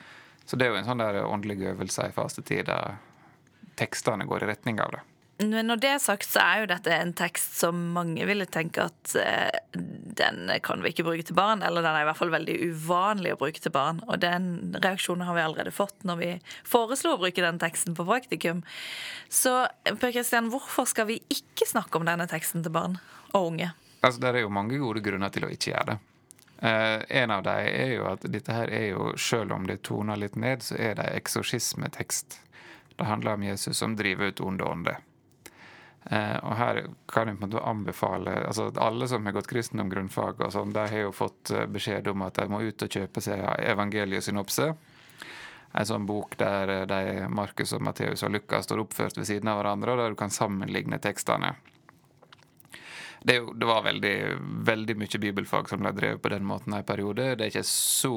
Så 0.45 0.59
det 0.59 0.67
er 0.67 0.75
jo 0.75 0.81
en 0.81 0.89
sånn 0.89 1.03
der 1.03 1.21
åndelig 1.27 1.61
øvelse 1.75 2.09
i 2.09 2.15
fastetida. 2.15 2.79
Tekstene 3.79 4.27
går 4.27 4.45
i 4.45 4.51
retning 4.51 4.81
av 4.83 4.97
det. 4.97 5.03
Men 5.41 5.71
når 5.71 5.81
det 5.81 5.91
er 5.95 6.01
sagt, 6.03 6.29
så 6.29 6.43
er 6.43 6.63
jo 6.63 6.69
dette 6.69 6.93
en 6.93 7.13
tekst 7.17 7.55
som 7.63 7.79
mange 7.95 8.27
ville 8.29 8.45
tenke 8.51 8.85
at 8.91 9.13
eh, 9.17 9.61
den 9.73 10.51
kan 10.65 10.83
vi 10.85 10.93
ikke 10.93 11.07
bruke 11.07 11.25
til 11.25 11.39
barn, 11.39 11.65
eller 11.65 11.85
den 11.85 11.97
er 11.97 12.05
i 12.05 12.09
hvert 12.11 12.19
fall 12.19 12.33
veldig 12.35 12.57
uvanlig 12.69 13.33
å 13.33 13.39
bruke 13.41 13.63
til 13.63 13.73
barn. 13.73 14.03
Og 14.11 14.21
den 14.21 14.75
reaksjonen 14.77 15.25
har 15.25 15.39
vi 15.39 15.45
allerede 15.47 15.73
fått 15.73 16.05
når 16.05 16.21
vi 16.21 16.31
foreslo 16.69 17.15
å 17.15 17.23
bruke 17.23 17.45
den 17.45 17.61
teksten 17.63 17.97
på 17.97 18.05
praktikum. 18.09 18.61
Så 19.33 19.55
Per 19.87 20.13
Kristian, 20.13 20.53
hvorfor 20.53 20.89
skal 20.91 21.09
vi 21.09 21.23
ikke 21.33 21.69
snakke 21.69 21.97
om 21.97 22.09
denne 22.09 22.29
teksten 22.29 22.67
til 22.67 22.77
barn 22.77 23.01
og 23.33 23.55
unge? 23.55 23.73
Altså, 24.03 24.21
Det 24.21 24.35
er 24.35 24.45
jo 24.45 24.53
mange 24.53 24.77
gode 24.81 25.01
grunner 25.05 25.33
til 25.33 25.49
å 25.49 25.53
ikke 25.53 25.73
gjøre 25.73 25.95
det. 25.95 25.99
Uh, 26.61 27.01
en 27.09 27.33
av 27.33 27.47
dem 27.47 27.65
er 27.65 27.95
jo 27.95 28.09
at 28.11 28.25
dette 28.29 28.53
her 28.53 28.69
er 28.69 28.91
jo, 28.91 29.15
selv 29.17 29.57
om 29.57 29.65
det 29.65 29.81
toner 29.89 30.21
litt 30.21 30.37
ned, 30.37 30.61
så 30.61 30.77
er 30.77 30.99
det 30.99 31.09
eksorsismetekst. 31.17 32.43
Det 32.99 33.09
handler 33.09 33.39
om 33.39 33.47
Jesus 33.49 33.81
som 33.81 33.97
driver 33.97 34.29
ut 34.29 34.43
onde 34.45 34.67
ånder. 34.69 35.01
Eh, 36.05 36.37
og 36.43 36.55
her 36.57 36.79
kan 37.13 37.29
jeg 37.29 37.37
på 37.37 37.45
en 37.45 37.51
måte 37.51 37.63
anbefale 37.69 38.33
altså 38.49 38.71
Alle 38.81 39.05
som 39.09 39.27
har 39.29 39.35
gått 39.37 39.51
kristendom 39.51 39.91
grunnfag, 39.93 40.41
og 40.41 40.55
sånn, 40.55 40.73
de 40.73 40.87
har 40.89 41.03
jo 41.05 41.13
fått 41.13 41.53
eh, 41.53 41.67
beskjed 41.69 42.09
om 42.09 42.25
at 42.25 42.41
de 42.41 42.47
må 42.49 42.63
ut 42.65 42.87
og 42.87 42.97
kjøpe 42.97 43.21
seg 43.25 43.45
evangeliesynopse. 43.69 44.71
En 45.71 45.87
sånn 45.87 46.07
bok 46.09 46.39
der 46.41 46.73
eh, 46.73 46.87
de, 46.89 47.29
Markus 47.29 47.77
og 47.77 47.85
Matteus 47.85 48.25
og 48.25 48.33
Lukas 48.33 48.65
står 48.67 48.87
oppført 48.87 49.21
ved 49.21 49.29
siden 49.29 49.53
av 49.53 49.61
hverandre, 49.61 49.93
og 49.93 50.01
der 50.01 50.17
du 50.17 50.19
kan 50.19 50.33
sammenligne 50.33 50.99
tekstene. 51.05 51.53
Det, 53.21 53.37
jo, 53.37 53.53
det, 53.53 53.67
var 53.69 53.85
veldig, 53.85 54.17
veldig 54.65 54.97
mye 54.97 55.19
bibelfag 55.21 55.69
som 55.69 55.85
ble 55.85 55.93
drevet 55.93 56.23
på 56.25 56.33
den 56.33 56.47
måten 56.49 56.73
en 56.73 56.87
periode. 56.89 57.35
Det 57.37 57.45
er 57.45 57.53
ikke 57.53 57.69
så 57.69 58.15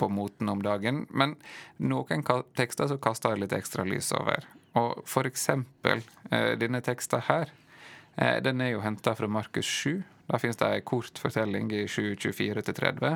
på 0.00 0.08
moten 0.08 0.48
om 0.48 0.64
dagen, 0.64 1.04
men 1.12 1.36
noen 1.84 2.24
tekster 2.56 2.88
så 2.88 2.96
kaster 2.96 3.36
jeg 3.36 3.44
litt 3.44 3.58
ekstra 3.60 3.84
lys 3.84 4.08
over. 4.16 4.48
Og 4.76 5.06
eksempel 5.24 6.02
eh, 6.30 6.52
denne 6.60 6.82
teksten 6.84 7.24
her, 7.30 7.52
eh, 8.16 8.38
den 8.44 8.60
er 8.60 8.74
jo 8.74 8.84
henta 8.84 9.14
fra 9.16 9.28
Markus 9.28 9.66
7. 9.66 10.02
Da 10.26 10.40
finnes 10.42 10.58
det 10.60 10.68
ei 10.68 10.84
kort 10.84 11.20
fortelling 11.22 11.70
i 11.72 11.86
7.24-30 11.86 13.06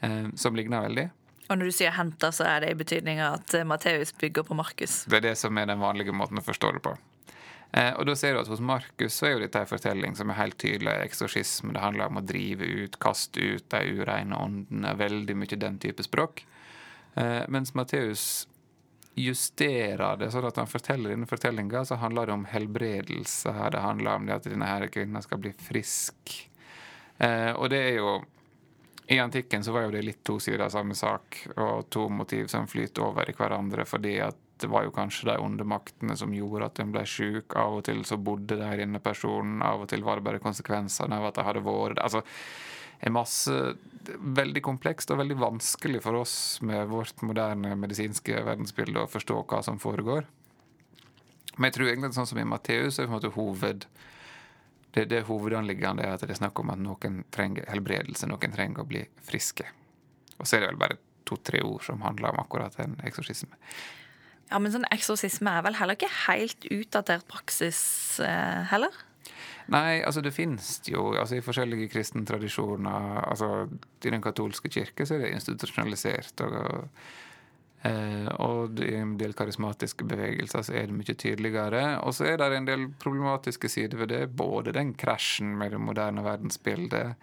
eh, 0.00 0.30
som 0.34 0.58
ligner 0.58 0.88
veldig. 0.88 1.08
Og 1.50 1.58
når 1.58 1.68
du 1.68 1.74
sier 1.74 1.92
'henta', 1.92 2.30
så 2.32 2.44
er 2.48 2.60
det 2.60 2.70
i 2.72 2.78
betydning 2.80 3.18
at 3.20 3.54
Matteus 3.66 4.12
bygger 4.12 4.42
på 4.42 4.54
Markus? 4.56 5.04
Det 5.04 5.18
er 5.18 5.26
det 5.28 5.38
som 5.38 5.58
er 5.58 5.66
den 5.66 5.82
vanlige 5.82 6.14
måten 6.14 6.38
å 6.38 6.44
forstå 6.44 6.72
det 6.72 6.82
på. 6.82 6.96
og 7.72 8.06
da 8.06 8.14
ser 8.16 8.34
du 8.34 8.40
at 8.40 8.48
Hos 8.48 8.60
Markus 8.60 9.14
så 9.14 9.26
er 9.26 9.30
jo 9.32 9.40
dette 9.40 9.60
en 9.60 9.66
fortelling 9.66 10.16
som 10.16 10.30
er 10.30 10.34
helt 10.34 10.58
tydelig 10.58 10.92
eksorsisme. 11.06 11.72
Det 11.72 11.80
handler 11.80 12.06
om 12.06 12.16
å 12.20 12.24
drive 12.24 12.64
ut, 12.64 12.98
kaste 12.98 13.40
ut 13.40 13.68
de 13.68 13.80
ureine 13.96 14.36
åndene. 14.36 14.96
Veldig 14.96 15.36
mye 15.36 15.56
den 15.56 15.78
type 15.78 16.02
språk. 16.02 16.44
mens 17.48 17.74
Matteus 17.74 18.46
justerer 19.14 20.16
det, 20.16 20.30
sånn 20.32 20.46
at 20.48 20.58
han 20.60 20.70
forteller 20.70 21.12
denne 21.12 21.28
fortellinga, 21.28 21.84
så 21.84 21.98
handler 22.00 22.26
det 22.26 22.36
om 22.36 22.46
helbredelse. 22.48 23.52
Det 23.72 23.82
handler 23.84 24.16
om 24.16 24.28
det 24.28 24.38
at 24.38 24.48
denne 24.48 24.68
her 24.68 24.86
kvinnen 24.92 25.24
skal 25.24 25.40
bli 25.42 25.52
frisk. 25.52 26.36
Eh, 27.18 27.50
og 27.52 27.68
det 27.72 27.82
er 27.90 27.98
jo 28.00 28.14
I 29.12 29.18
antikken 29.20 29.64
så 29.64 29.74
var 29.74 29.84
jo 29.84 29.92
det 29.92 30.04
litt 30.06 30.22
to 30.24 30.38
sider 30.40 30.62
av 30.64 30.70
samme 30.72 30.94
sak, 30.96 31.42
og 31.58 31.90
to 31.92 32.06
motiv 32.08 32.46
som 32.48 32.68
flyter 32.70 33.04
over 33.04 33.28
i 33.28 33.34
hverandre, 33.36 33.84
fordi 33.84 34.14
at 34.24 34.38
det 34.62 34.70
var 34.70 34.86
jo 34.86 34.94
kanskje 34.94 35.26
de 35.26 35.38
onde 35.42 35.66
maktene 35.66 36.16
som 36.16 36.32
gjorde 36.32 36.68
at 36.70 36.78
hun 36.80 36.92
ble 36.94 37.02
sjuk. 37.08 37.56
Av 37.58 37.76
og 37.76 37.82
til 37.88 38.04
så 38.08 38.16
bodde 38.16 38.56
der 38.60 38.84
inne 38.84 39.02
personen, 39.02 39.58
av 39.62 39.82
og 39.82 39.90
til 39.90 40.06
var 40.06 40.20
det 40.20 40.28
bare 40.28 40.42
konsekvensene 40.42 41.18
av 41.18 41.28
at 41.28 41.40
de 41.40 41.46
hadde 41.48 41.64
vært 41.66 42.00
altså 42.00 42.22
en 43.02 43.16
masse 43.16 43.56
veldig 44.02 44.62
komplekst 44.64 45.10
og 45.10 45.20
veldig 45.20 45.38
vanskelig 45.40 46.02
for 46.04 46.20
oss 46.22 46.36
med 46.66 46.88
vårt 46.90 47.22
moderne 47.26 47.74
medisinske 47.78 48.42
verdensbilde 48.46 49.02
å 49.02 49.10
forstå 49.10 49.42
hva 49.50 49.62
som 49.66 49.80
foregår. 49.82 50.26
Men 51.56 51.68
jeg 51.68 51.76
tror 51.76 51.90
egentlig 51.90 52.14
sånn 52.16 52.30
som 52.30 52.40
i 52.40 52.48
Matteus 52.48 52.98
er 52.98 53.06
på 53.06 53.12
en 53.12 53.18
måte 53.18 53.34
hoved 53.36 53.86
det, 54.92 55.06
det 55.08 55.22
hovedanliggende 55.28 56.04
er 56.04 56.16
at 56.16 56.24
det 56.24 56.34
er 56.34 56.42
snakk 56.42 56.60
om 56.60 56.72
at 56.72 56.80
noen 56.80 57.22
trenger 57.32 57.68
helbredelse, 57.72 58.28
noen 58.28 58.52
trenger 58.52 58.82
å 58.82 58.88
bli 58.88 59.02
friske. 59.24 59.64
Og 60.38 60.44
så 60.44 60.58
er 60.58 60.64
det 60.64 60.72
vel 60.72 60.82
bare 60.82 60.98
to-tre 61.28 61.62
ord 61.64 61.84
som 61.86 62.02
handler 62.04 62.34
om 62.34 62.42
akkurat 62.42 62.76
en 62.82 62.98
eksorsisme. 63.06 63.56
Ja, 64.50 64.58
Men 64.60 64.74
sånn 64.74 64.88
eksorsisme 64.92 65.48
er 65.48 65.64
vel 65.64 65.78
heller 65.78 65.96
ikke 65.96 66.12
helt 66.26 66.66
utdatert 66.68 67.24
praksis 67.30 67.80
eh, 68.20 68.68
heller? 68.68 68.92
Nei, 69.70 70.02
altså 70.02 70.20
det 70.24 70.34
finnes 70.34 70.80
jo 70.88 71.12
altså 71.14 71.38
i 71.38 71.44
forskjellige 71.44 71.90
kristne 71.92 72.24
tradisjoner. 72.26 73.20
altså 73.28 73.68
I 74.02 74.10
den 74.10 74.22
katolske 74.22 74.68
kirke 74.72 75.06
så 75.06 75.14
er 75.14 75.26
det 75.26 75.34
institusjonalisert. 75.36 76.40
og 76.40 76.88
Eh, 77.82 78.28
og 78.38 78.78
i 78.78 78.92
en 78.94 79.16
del 79.18 79.32
karismatiske 79.34 80.06
bevegelser 80.06 80.62
så 80.62 80.74
er 80.78 80.86
det 80.86 80.94
mye 80.94 81.16
tydeligere. 81.18 81.82
Og 82.06 82.14
så 82.14 82.28
er 82.30 82.38
det 82.38 82.50
en 82.56 82.68
del 82.68 82.84
problematiske 83.02 83.70
sider 83.72 83.98
ved 84.04 84.12
det. 84.14 84.22
Både 84.38 84.74
den 84.74 84.94
krasjen 84.94 85.56
med 85.58 85.74
det 85.74 85.82
moderne 85.82 86.22
verdensbildet 86.22 87.16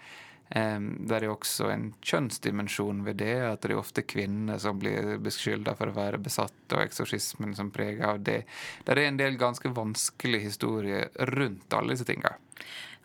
det 0.49 1.13
er 1.13 1.27
også 1.29 1.67
en 1.69 1.91
kjønnsdimensjon 2.01 3.03
ved 3.05 3.19
det, 3.21 3.35
at 3.45 3.62
det 3.62 3.69
er 3.69 3.77
ofte 3.77 4.01
kvinner 4.01 4.57
som 4.62 4.79
blir 4.81 5.19
beskylda 5.21 5.75
for 5.77 5.91
å 5.91 5.97
være 5.97 6.21
besatt, 6.25 6.57
og 6.73 6.81
eksorsismen 6.81 7.53
som 7.57 7.69
preger 7.73 8.07
av 8.15 8.23
det. 8.25 8.41
Det 8.85 8.95
er 8.95 9.03
en 9.05 9.19
del 9.19 9.38
ganske 9.38 9.69
vanskelige 9.69 10.47
historier 10.49 11.12
rundt 11.38 11.77
alle 11.77 11.93
disse 11.93 12.07
tinga. 12.09 12.33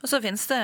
Og 0.04 0.10
så 0.12 0.20
finnes 0.20 0.42
det 0.50 0.60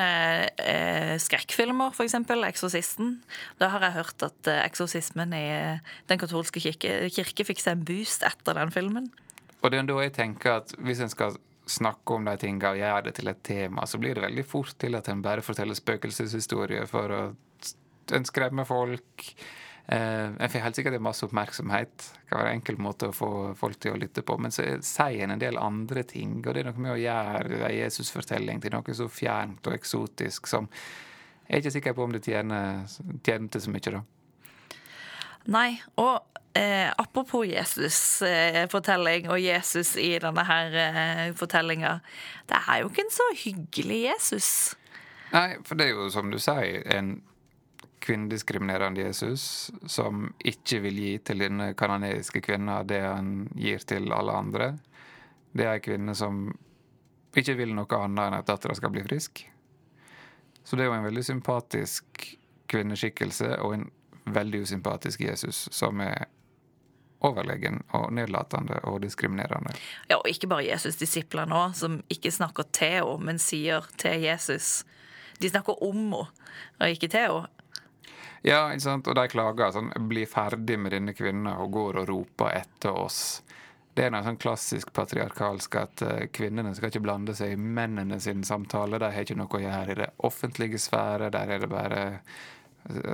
eh, 0.60 1.14
skrekkfilmer, 1.16 1.94
f.eks. 1.96 2.16
'Eksorsisten'. 2.28 3.14
Da 3.56 3.70
har 3.72 3.86
jeg 3.86 3.96
hørt 3.96 4.24
at 4.26 4.50
eh, 4.52 4.64
eksorsismen 4.66 5.32
i 5.32 5.46
Den 6.08 6.20
katolske 6.20 6.60
kirke, 6.60 7.08
kirke 7.08 7.46
fikk 7.48 7.62
seg 7.64 7.78
en 7.78 7.86
boost 7.88 8.24
etter 8.28 8.58
den 8.60 8.72
filmen. 8.72 9.08
Og 9.62 9.72
det 9.72 9.80
er 9.80 9.88
da 9.88 9.96
jeg 10.04 10.12
tenker 10.16 10.60
at 10.60 10.74
hvis 10.76 11.00
en 11.00 11.12
skal 11.12 11.40
snakke 11.70 12.16
om 12.16 12.26
de 12.26 12.36
tingene 12.40 12.74
og 12.74 12.80
gjøre 12.80 13.06
det 13.06 13.14
til 13.18 13.30
et 13.32 13.42
tema, 13.46 13.86
så 13.86 14.00
blir 14.02 14.18
det 14.18 14.26
veldig 14.26 14.44
fort 14.48 14.74
til 14.80 14.98
at 14.98 15.08
en 15.08 15.22
bare 15.24 15.44
forteller 15.44 15.78
spøkelseshistorier 15.78 16.88
for 16.90 17.16
å 17.16 17.22
en 18.16 18.24
skremme 18.24 18.64
folk. 18.64 19.26
Eh, 19.86 20.26
en 20.38 20.50
får 20.50 20.64
helt 20.64 20.78
sikkert 20.78 21.02
masse 21.02 21.26
oppmerksomhet. 21.26 22.06
Det 22.14 22.28
kan 22.28 22.40
være 22.40 22.52
en 22.52 22.60
enkel 22.60 22.78
måte 22.82 23.10
å 23.10 23.14
få 23.14 23.30
folk 23.58 23.80
til 23.82 23.94
å 23.94 24.00
lytte 24.00 24.22
på. 24.26 24.36
Men 24.38 24.54
så 24.54 24.66
sier 24.86 25.24
en 25.24 25.34
en 25.34 25.42
del 25.42 25.58
andre 25.58 26.04
ting, 26.06 26.38
og 26.44 26.54
det 26.54 26.62
er 26.62 26.70
noe 26.70 26.84
med 26.84 26.94
å 26.94 27.00
gjøre 27.00 27.62
en 27.66 27.76
Jesus-fortelling 27.76 28.62
til 28.62 28.74
noe 28.76 28.96
så 28.96 29.08
fjernt 29.10 29.66
og 29.66 29.78
eksotisk 29.78 30.50
som 30.50 30.70
Jeg 31.50 31.56
er 31.56 31.62
ikke 31.64 31.70
sikker 31.74 31.94
på 31.98 32.04
om 32.04 32.12
det 32.14 32.20
tjener, 32.22 32.84
tjente 33.26 33.58
så 33.58 33.72
mye, 33.74 33.90
da. 33.90 34.00
Nei, 35.50 35.80
og 35.98 36.39
Eh, 36.54 36.90
apropos 36.96 37.46
Jesus-fortelling 37.46 39.24
eh, 39.24 39.30
og 39.30 39.38
Jesus 39.38 39.94
i 39.96 40.18
denne 40.18 40.44
her 40.48 40.78
eh, 40.82 41.26
fortellinga. 41.38 42.00
Det 42.50 42.58
er 42.58 42.80
jo 42.82 42.90
ikke 42.90 43.04
en 43.06 43.14
så 43.14 43.26
hyggelig 43.44 44.00
Jesus. 44.08 44.48
Nei, 45.30 45.60
for 45.62 45.78
det 45.78 45.86
er 45.86 45.94
jo 45.94 46.08
som 46.10 46.32
du 46.32 46.40
sier, 46.42 46.82
en 46.90 47.20
kvinnediskriminerende 48.02 49.04
Jesus 49.04 49.70
som 49.86 50.26
ikke 50.42 50.80
vil 50.88 50.98
gi 50.98 51.12
til 51.30 51.44
denne 51.44 51.70
kanadiske 51.78 52.42
kvinna 52.42 52.80
det 52.82 53.02
han 53.04 53.46
gir 53.54 53.78
til 53.86 54.10
alle 54.16 54.34
andre. 54.34 54.72
Det 55.52 55.68
er 55.68 55.76
ei 55.76 55.84
kvinne 55.84 56.16
som 56.18 56.48
ikke 57.36 57.54
vil 57.60 57.76
noe 57.76 58.00
annet 58.00 58.26
enn 58.26 58.38
at 58.40 58.50
dattera 58.50 58.74
skal 58.74 58.90
bli 58.90 59.04
frisk. 59.06 59.44
Så 60.64 60.74
det 60.74 60.82
er 60.82 60.90
jo 60.90 60.98
en 60.98 61.06
veldig 61.06 61.24
sympatisk 61.28 62.26
kvinneskikkelse 62.70 63.54
og 63.62 63.76
en 63.76 63.88
veldig 64.34 64.64
usympatisk 64.66 65.20
Jesus 65.20 65.68
som 65.74 66.00
er 66.02 66.26
overlegen 67.26 67.82
og 67.96 68.10
nedlatende 68.16 68.80
og 68.88 69.00
diskriminerende. 69.04 69.74
Ja, 70.08 70.18
og 70.18 70.28
ikke 70.30 70.48
bare 70.50 70.66
Jesus' 70.66 70.98
disipler 71.00 71.48
nå, 71.48 71.70
som 71.76 72.00
ikke 72.12 72.32
snakker 72.32 72.68
til 72.72 73.00
henne, 73.00 73.18
men 73.24 73.40
sier 73.42 73.86
til 74.00 74.24
Jesus. 74.24 74.84
De 75.40 75.50
snakker 75.50 75.82
om 75.84 75.96
henne, 75.96 76.26
og 76.80 76.96
ikke 76.96 77.08
til 77.08 77.26
henne. 77.28 77.46
Ja, 78.42 78.70
ikke 78.72 78.86
sant? 78.86 79.08
og 79.08 79.16
de 79.18 79.28
klager 79.28 79.72
sånn 79.74 79.92
'Bli 80.08 80.24
ferdig 80.26 80.78
med 80.80 80.92
denne 80.96 81.12
kvinnen', 81.12 81.60
og 81.60 81.72
går 81.72 82.02
og 82.02 82.08
roper 82.08 82.54
etter 82.62 82.96
oss. 82.96 83.42
Det 83.94 84.06
er 84.06 84.12
noe 84.14 84.24
sånn 84.24 84.38
klassisk 84.40 84.92
patriarkalsk 84.96 85.76
at 85.76 86.02
uh, 86.06 86.26
kvinnene 86.32 86.72
skal 86.76 86.88
ikke 86.88 87.02
blande 87.04 87.34
seg 87.36 87.52
i 87.52 87.58
mennene 87.60 88.20
sin 88.22 88.44
samtale. 88.46 89.00
De 89.02 89.10
har 89.12 89.26
ikke 89.26 89.36
noe 89.36 89.58
å 89.58 89.60
gjøre 89.60 89.92
i 89.92 89.98
det 89.98 90.10
offentlige 90.24 90.78
sfære. 90.78 91.28
Der 91.34 91.52
er 91.56 91.58
det 91.58 91.68
bare 91.68 92.04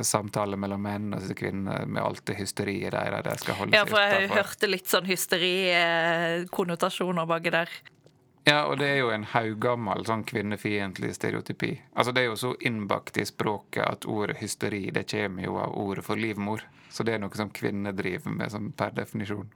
samtale 0.07 0.57
mellom 0.57 0.83
menn 0.83 1.15
og 1.17 1.23
kvinner 1.37 1.87
med 1.87 2.03
alt 2.03 2.27
det 2.29 2.35
hysteriet 2.39 2.93
der. 2.95 3.23
De 3.27 3.39
skal 3.41 3.55
holde 3.59 3.77
ja, 3.77 3.85
for 3.89 3.99
jeg 4.01 4.29
hørte 4.31 4.67
litt 4.71 4.89
sånn 4.91 5.07
hysterikonnotasjoner 5.09 7.27
baki 7.29 7.51
der. 7.55 7.69
Ja, 8.47 8.67
og 8.71 8.79
det 8.79 8.87
er 8.87 9.01
jo 9.01 9.11
en 9.11 9.25
haugammel 9.27 10.07
sånn 10.07 10.23
kvinnefiendtlig 10.27 11.15
stereotypi. 11.17 11.81
Altså 11.99 12.13
Det 12.15 12.23
er 12.23 12.29
jo 12.31 12.37
så 12.39 12.55
innbakt 12.61 13.19
i 13.19 13.25
språket 13.27 13.83
at 13.83 14.05
ordet 14.07 14.37
hysteri 14.39 14.91
det 14.95 15.11
kommer 15.11 15.43
jo 15.43 15.59
av 15.59 15.75
ordet 15.75 16.05
for 16.07 16.17
livmor. 16.17 16.63
Så 16.89 17.03
det 17.03 17.15
er 17.17 17.21
noe 17.25 17.35
som 17.35 17.51
kvinner 17.51 17.93
driver 17.93 18.31
med 18.31 18.51
som 18.55 18.71
per 18.71 18.91
definisjon. 18.95 19.51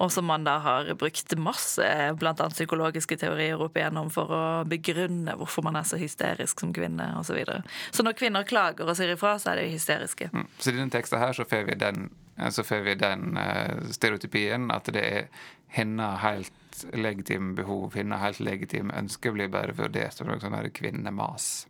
Og 0.00 0.12
som 0.12 0.26
man 0.26 0.44
da 0.44 0.56
har 0.64 0.88
brukt 0.98 1.34
masse 1.38 1.84
annet 1.84 2.54
psykologiske 2.56 3.16
teorier 3.20 3.60
opp 3.62 3.76
igjennom 3.76 4.08
for 4.10 4.32
å 4.32 4.42
begrunne 4.68 5.36
hvorfor 5.38 5.64
man 5.66 5.76
er 5.78 5.86
så 5.86 5.98
hysterisk 6.00 6.60
som 6.64 6.72
kvinne 6.74 7.12
osv. 7.18 7.32
Så, 7.32 7.36
videre. 7.36 7.62
så 7.90 8.04
når 8.04 8.16
kvinner 8.18 8.44
klager 8.44 8.88
og 8.88 8.96
sier 8.98 9.14
ifra, 9.14 9.38
så 9.40 9.52
er 9.52 9.62
de 9.62 9.70
hysteriske. 9.72 10.28
Mm. 10.32 10.48
Så 10.58 10.72
i 10.72 10.76
denne 10.76 10.92
teksten 10.92 11.22
her 11.22 11.32
så 11.36 11.46
får 11.48 11.64
vi 11.70 11.76
den, 11.80 12.10
så 12.52 12.64
får 12.66 12.82
vi 12.88 12.96
den 13.00 13.38
uh, 13.40 13.78
stereotypien 13.94 14.68
at 14.74 14.90
det 14.92 15.04
er 15.06 15.46
hennes 15.72 16.20
helt 16.20 16.84
legitime 16.92 17.54
behov, 17.56 17.94
hennes 17.96 18.20
helt 18.20 18.42
legitime 18.44 18.92
ønske 18.98 19.32
blir 19.32 19.48
bare 19.52 19.76
vurdert 19.76 20.16
som 20.16 20.28
noe 20.28 20.40
sånn 20.42 20.58
kvinnemas. 20.76 21.66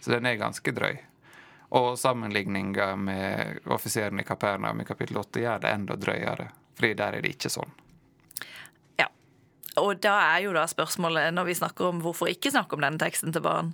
Så 0.00 0.14
den 0.14 0.26
er 0.26 0.40
ganske 0.40 0.74
drøy. 0.74 0.98
Og 1.78 1.98
sammenligninga 2.00 2.94
med 2.96 3.58
offiseren 3.66 4.20
i 4.20 4.24
Kapernaum 4.24 4.80
i 4.80 4.88
kapittel 4.88 5.20
8 5.20 5.42
gjør 5.42 5.62
det 5.62 5.72
enda 5.74 5.98
drøyere. 6.00 6.48
Fordi 6.78 6.94
der 6.98 7.18
er 7.18 7.24
det 7.24 7.34
ikke 7.34 7.50
sånn. 7.50 7.72
Ja. 9.00 9.08
Og 9.82 9.98
da 10.04 10.14
er 10.30 10.44
jo 10.46 10.54
da 10.54 10.64
spørsmålet, 10.70 11.32
når 11.34 11.50
vi 11.50 11.58
snakker 11.58 11.90
om 11.90 12.02
hvorfor 12.04 12.30
ikke 12.30 12.54
snakke 12.54 12.78
om 12.78 12.84
denne 12.84 13.02
teksten 13.02 13.34
til 13.34 13.42
barn 13.44 13.72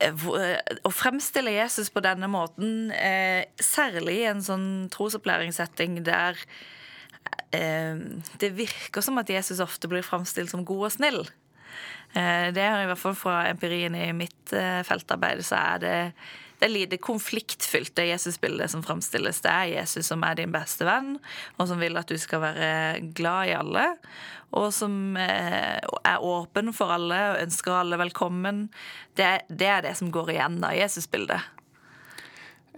eh, 0.00 0.08
eh, 0.10 0.78
å 0.84 0.92
fremstille 0.92 1.52
Jesus 1.52 1.92
på 1.92 2.02
denne 2.04 2.30
måten, 2.32 2.88
eh, 2.96 3.44
særlig 3.60 4.22
i 4.22 4.30
en 4.32 4.42
sånn 4.44 4.68
trosopplæringssetting 4.94 6.02
der 6.06 6.40
det 7.54 8.48
virker 8.58 8.98
som 9.04 9.20
at 9.20 9.28
Jesus 9.30 9.60
ofte 9.62 9.86
blir 9.86 10.02
fremstilt 10.02 10.50
som 10.50 10.64
god 10.66 10.88
og 10.88 10.90
snill. 10.90 11.20
Det 12.10 12.62
er 12.64 12.80
i 12.82 12.88
hvert 12.88 12.98
fall 12.98 13.14
fra 13.14 13.36
empirien 13.46 13.94
i 13.94 14.08
mitt 14.10 14.50
feltarbeid, 14.50 15.44
så 15.46 15.60
er 15.60 15.84
det 15.84 15.94
det 16.64 16.70
er 16.70 16.78
lite 16.78 16.96
konfliktfylt, 16.96 17.92
det 17.96 18.06
Jesusbildet 18.06 18.70
som 18.72 18.80
framstilles. 18.82 19.42
Det 19.44 19.50
er 19.52 19.66
Jesus 19.68 20.06
som 20.08 20.22
er 20.24 20.38
din 20.38 20.52
beste 20.54 20.86
venn, 20.88 21.18
og 21.60 21.68
som 21.68 21.76
vil 21.76 22.00
at 22.00 22.08
du 22.08 22.16
skal 22.16 22.40
være 22.40 23.02
glad 23.12 23.50
i 23.50 23.52
alle. 23.58 23.82
Og 24.56 24.70
som 24.72 25.18
eh, 25.20 25.76
er 25.76 26.24
åpen 26.24 26.72
for 26.72 26.94
alle 26.94 27.20
og 27.34 27.42
ønsker 27.42 27.76
alle 27.76 28.00
velkommen. 28.00 28.64
Det, 29.12 29.28
det 29.52 29.68
er 29.74 29.84
det 29.84 29.92
som 30.00 30.08
går 30.14 30.32
igjen 30.38 30.56
av 30.64 30.72
Jesusbildet. 30.78 31.52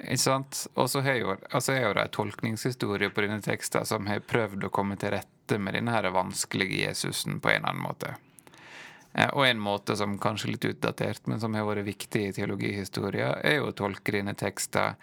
Ikke 0.03 0.19
sant? 0.25 0.67
Og 0.75 0.91
så 0.91 1.07
er 1.07 1.23
jo, 1.23 1.39
det 1.39 1.79
en 1.79 2.15
tolkningshistorie 2.19 3.15
på 3.15 3.23
denne 3.23 3.39
teksten 3.45 3.87
som 3.87 4.11
har 4.11 4.27
prøvd 4.27 4.67
å 4.67 4.75
komme 4.75 4.99
til 4.99 5.15
rette 5.15 5.63
med 5.63 5.79
denne 5.79 6.03
vanskelige 6.11 6.89
Jesusen 6.89 7.39
på 7.39 7.55
en 7.55 7.63
eller 7.63 7.77
annen 7.77 7.87
måte. 7.87 8.17
Eh, 9.17 9.31
og 9.33 9.47
en 9.47 9.61
måte 9.63 9.97
som 9.97 10.19
kanskje 10.21 10.51
er 10.51 10.55
litt 10.57 10.69
utdatert, 10.73 11.27
men 11.27 11.41
som 11.41 11.57
har 11.57 11.67
vært 11.69 11.89
viktig 11.89 12.23
i 12.29 12.35
teologihistoria, 12.37 13.37
er 13.41 13.61
jo 13.61 13.71
å 13.71 13.77
tolke 13.77 14.13
dine 14.13 14.37
tekster 14.37 14.97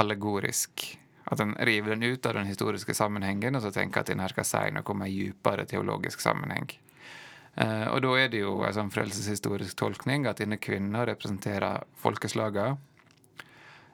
allegorisk. 0.00 0.86
At 1.32 1.40
en 1.40 1.54
river 1.60 1.94
den 1.94 2.02
ut 2.02 2.26
av 2.26 2.34
den 2.34 2.48
historiske 2.48 2.94
sammenhengen 2.96 3.56
og 3.56 3.62
så 3.62 3.70
tenker 3.72 4.02
at 4.02 4.08
den 4.10 4.20
her 4.20 4.32
skal 4.32 4.46
si 4.48 4.62
noe 4.74 4.88
om 4.90 5.04
en 5.04 5.12
djupere 5.12 5.66
teologisk 5.68 6.24
sammenheng. 6.24 6.72
Eh, 7.54 7.86
og 7.92 8.00
da 8.04 8.14
er 8.16 8.32
det 8.32 8.40
jo 8.40 8.56
en 8.64 8.74
sånn 8.74 8.92
frelseshistorisk 8.92 9.76
tolkning 9.76 10.24
at 10.26 10.40
denne 10.40 10.56
kvinna 10.56 11.04
representerer 11.08 11.84
folkeslagene 12.00 12.78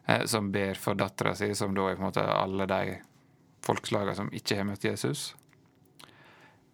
eh, 0.06 0.24
som 0.30 0.52
ber 0.54 0.78
for 0.78 0.98
dattera 0.98 1.34
si, 1.34 1.50
som 1.58 1.74
da 1.74 1.88
er 1.90 1.98
på 1.98 2.04
en 2.04 2.10
måte 2.12 2.22
alle 2.22 2.68
de 2.70 2.96
folkeslagene 3.66 4.14
som 4.14 4.30
ikke 4.30 4.60
har 4.60 4.70
møtt 4.70 4.86
Jesus. 4.86 5.32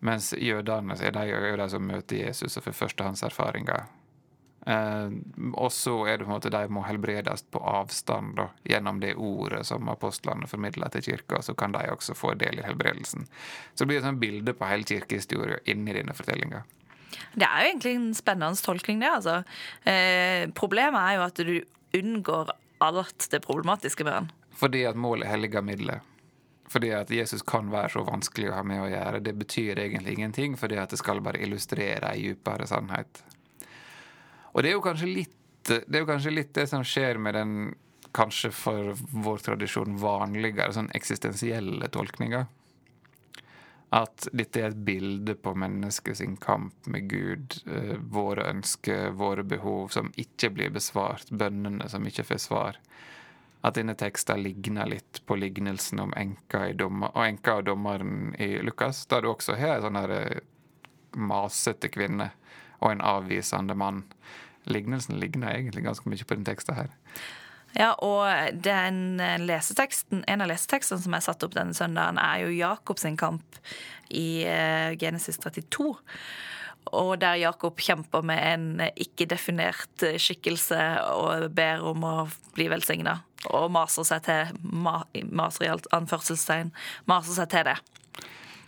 Mens 0.05 0.33
jødene 0.37 0.97
er 1.01 1.15
de, 1.17 1.27
de 1.57 1.69
som 1.73 1.85
møter 1.89 2.27
Jesus 2.27 2.59
og 2.59 2.67
får 2.67 2.77
førstehåndserfaringer. 2.83 3.87
Eh, 4.67 5.11
og 5.53 5.73
så 5.73 5.95
er 6.09 6.19
det 6.19 6.25
på 6.25 6.31
en 6.31 6.37
måte 6.39 6.53
de 6.53 6.63
må 6.73 6.85
helbredes 6.87 7.45
på 7.53 7.61
avstand 7.69 8.37
da, 8.39 8.49
gjennom 8.69 9.01
det 9.03 9.15
ordet 9.21 9.65
som 9.69 9.89
apostlene 9.93 10.49
formidler 10.49 10.93
til 10.95 11.05
kirka. 11.09 11.43
Så 11.45 11.57
kan 11.59 11.75
de 11.77 11.85
også 11.93 12.17
få 12.17 12.35
del 12.41 12.61
i 12.61 12.67
helbredelsen. 12.67 13.29
Så 13.75 13.85
det 13.85 13.91
blir 13.93 14.03
et 14.03 14.09
sånt 14.09 14.23
bilde 14.23 14.57
på 14.57 14.69
hele 14.69 14.89
kirkehistorien 14.89 15.65
inni 15.69 15.97
denne 15.97 16.17
fortellinga. 16.17 16.65
Det 17.35 17.47
er 17.47 17.63
jo 17.63 17.71
egentlig 17.73 17.95
en 17.97 18.09
spennende 18.17 18.63
tolkning, 18.65 19.01
det. 19.03 19.11
altså. 19.11 19.43
Eh, 19.87 20.49
problemet 20.57 21.01
er 21.01 21.19
jo 21.19 21.27
at 21.29 21.45
du 21.47 21.55
unngår 21.95 22.53
alt 22.85 23.29
det 23.31 23.41
problematiske 23.45 24.05
med 24.05 24.17
den. 24.17 24.33
Fordi 24.59 24.85
at 24.89 24.99
målet 24.99 25.31
helliger 25.31 25.63
middelet. 25.65 26.03
Fordi 26.69 26.91
at 26.97 27.11
Jesus 27.13 27.43
kan 27.47 27.69
være 27.73 27.93
så 27.93 28.03
vanskelig 28.07 28.51
å 28.51 28.57
ha 28.57 28.63
med 28.67 28.83
å 28.83 28.89
gjøre. 28.89 29.21
Det 29.25 29.35
betyr 29.37 29.79
egentlig 29.83 30.17
ingenting, 30.17 30.57
fordi 30.57 30.79
at 30.81 30.95
det 30.95 30.99
skal 31.01 31.21
bare 31.25 31.43
illustrere 31.45 32.15
ei 32.15 32.31
dypere 32.31 32.67
sannhet. 32.67 33.23
Og 34.55 34.63
det 34.63 34.73
er 34.73 35.07
litt 35.11 35.41
det 35.65 35.97
er 35.97 36.03
jo 36.03 36.09
kanskje 36.11 36.35
litt 36.35 36.53
det 36.57 36.67
som 36.69 36.83
skjer 36.85 37.17
med 37.17 37.35
den 37.39 37.53
kanskje 38.15 38.51
for 38.55 38.93
vår 39.25 39.41
tradisjon 39.47 39.97
vanligere 39.99 40.75
sånn 40.77 40.91
eksistensielle 40.95 41.89
tolkninga. 41.89 42.45
At 43.95 44.29
dette 44.35 44.61
er 44.61 44.73
et 44.73 44.85
bilde 44.87 45.37
på 45.39 45.55
menneskets 45.59 46.23
kamp 46.43 46.87
med 46.91 47.09
Gud. 47.11 47.59
Eh, 47.67 47.97
våre 47.97 48.49
ønsker, 48.51 49.11
våre 49.15 49.45
behov 49.47 49.89
som 49.95 50.11
ikke 50.21 50.51
blir 50.51 50.75
besvart. 50.75 51.31
Bønnene 51.31 51.89
som 51.89 52.07
ikke 52.07 52.27
får 52.27 52.43
svar 52.43 52.81
at 53.65 53.79
denne 53.79 53.95
teksten 53.97 54.43
ligner 54.45 54.89
litt 54.91 55.23
på 55.27 55.39
lignelsen 55.41 56.03
om 56.03 56.13
enka, 56.21 56.67
dommer, 56.77 57.15
og 57.15 57.25
enka 57.25 57.59
og 57.61 57.69
dommeren 57.71 58.35
i 58.37 58.59
Lukas, 58.61 59.07
da 59.09 59.23
du 59.25 59.31
også 59.31 59.57
har 59.57 59.79
en 59.79 59.87
sånn 59.87 60.01
her 60.03 60.13
eh, 60.19 60.43
masete 61.17 61.89
kvinne 61.89 62.29
og 62.83 62.91
en 62.91 63.05
avvisende 63.05 63.77
mann. 63.79 64.03
Lignelsen 64.69 65.17
ligner 65.21 65.55
egentlig 65.55 65.87
ganske 65.87 66.11
mye 66.11 66.29
på 66.29 66.37
den 66.37 66.45
teksten 66.45 66.77
her. 66.77 66.93
Ja, 67.75 67.95
og 68.07 68.29
den 68.63 69.19
leseteksten, 69.43 70.23
en 70.31 70.45
av 70.45 70.51
lesetekstene 70.53 71.03
som 71.03 71.17
er 71.17 71.25
satt 71.25 71.43
opp 71.43 71.57
denne 71.57 71.75
søndagen, 71.75 72.21
er 72.23 72.45
jo 72.45 72.53
Jakob 72.55 73.01
kamp 73.19 73.59
i 74.13 74.45
eh, 74.47 74.93
Genesis 75.01 75.41
32 75.41 75.97
og 76.93 77.17
der 77.23 77.39
Jakob 77.41 77.81
kjemper 77.81 78.25
med 78.27 78.41
en 78.41 78.67
ikke-definert 78.93 80.05
skikkelse 80.21 80.81
og 81.15 81.49
ber 81.57 81.85
om 81.87 82.05
å 82.05 82.15
bli 82.57 82.69
velsigna. 82.73 83.21
Og 83.53 83.69
maser 83.73 84.07
seg 84.09 84.25
til 84.25 84.55
maser 84.65 85.67
i 85.67 85.73
alt 85.73 85.89
anførselstegn, 85.93 86.73
maser 87.11 87.37
seg 87.37 87.51
til 87.53 87.69
det. 87.69 87.79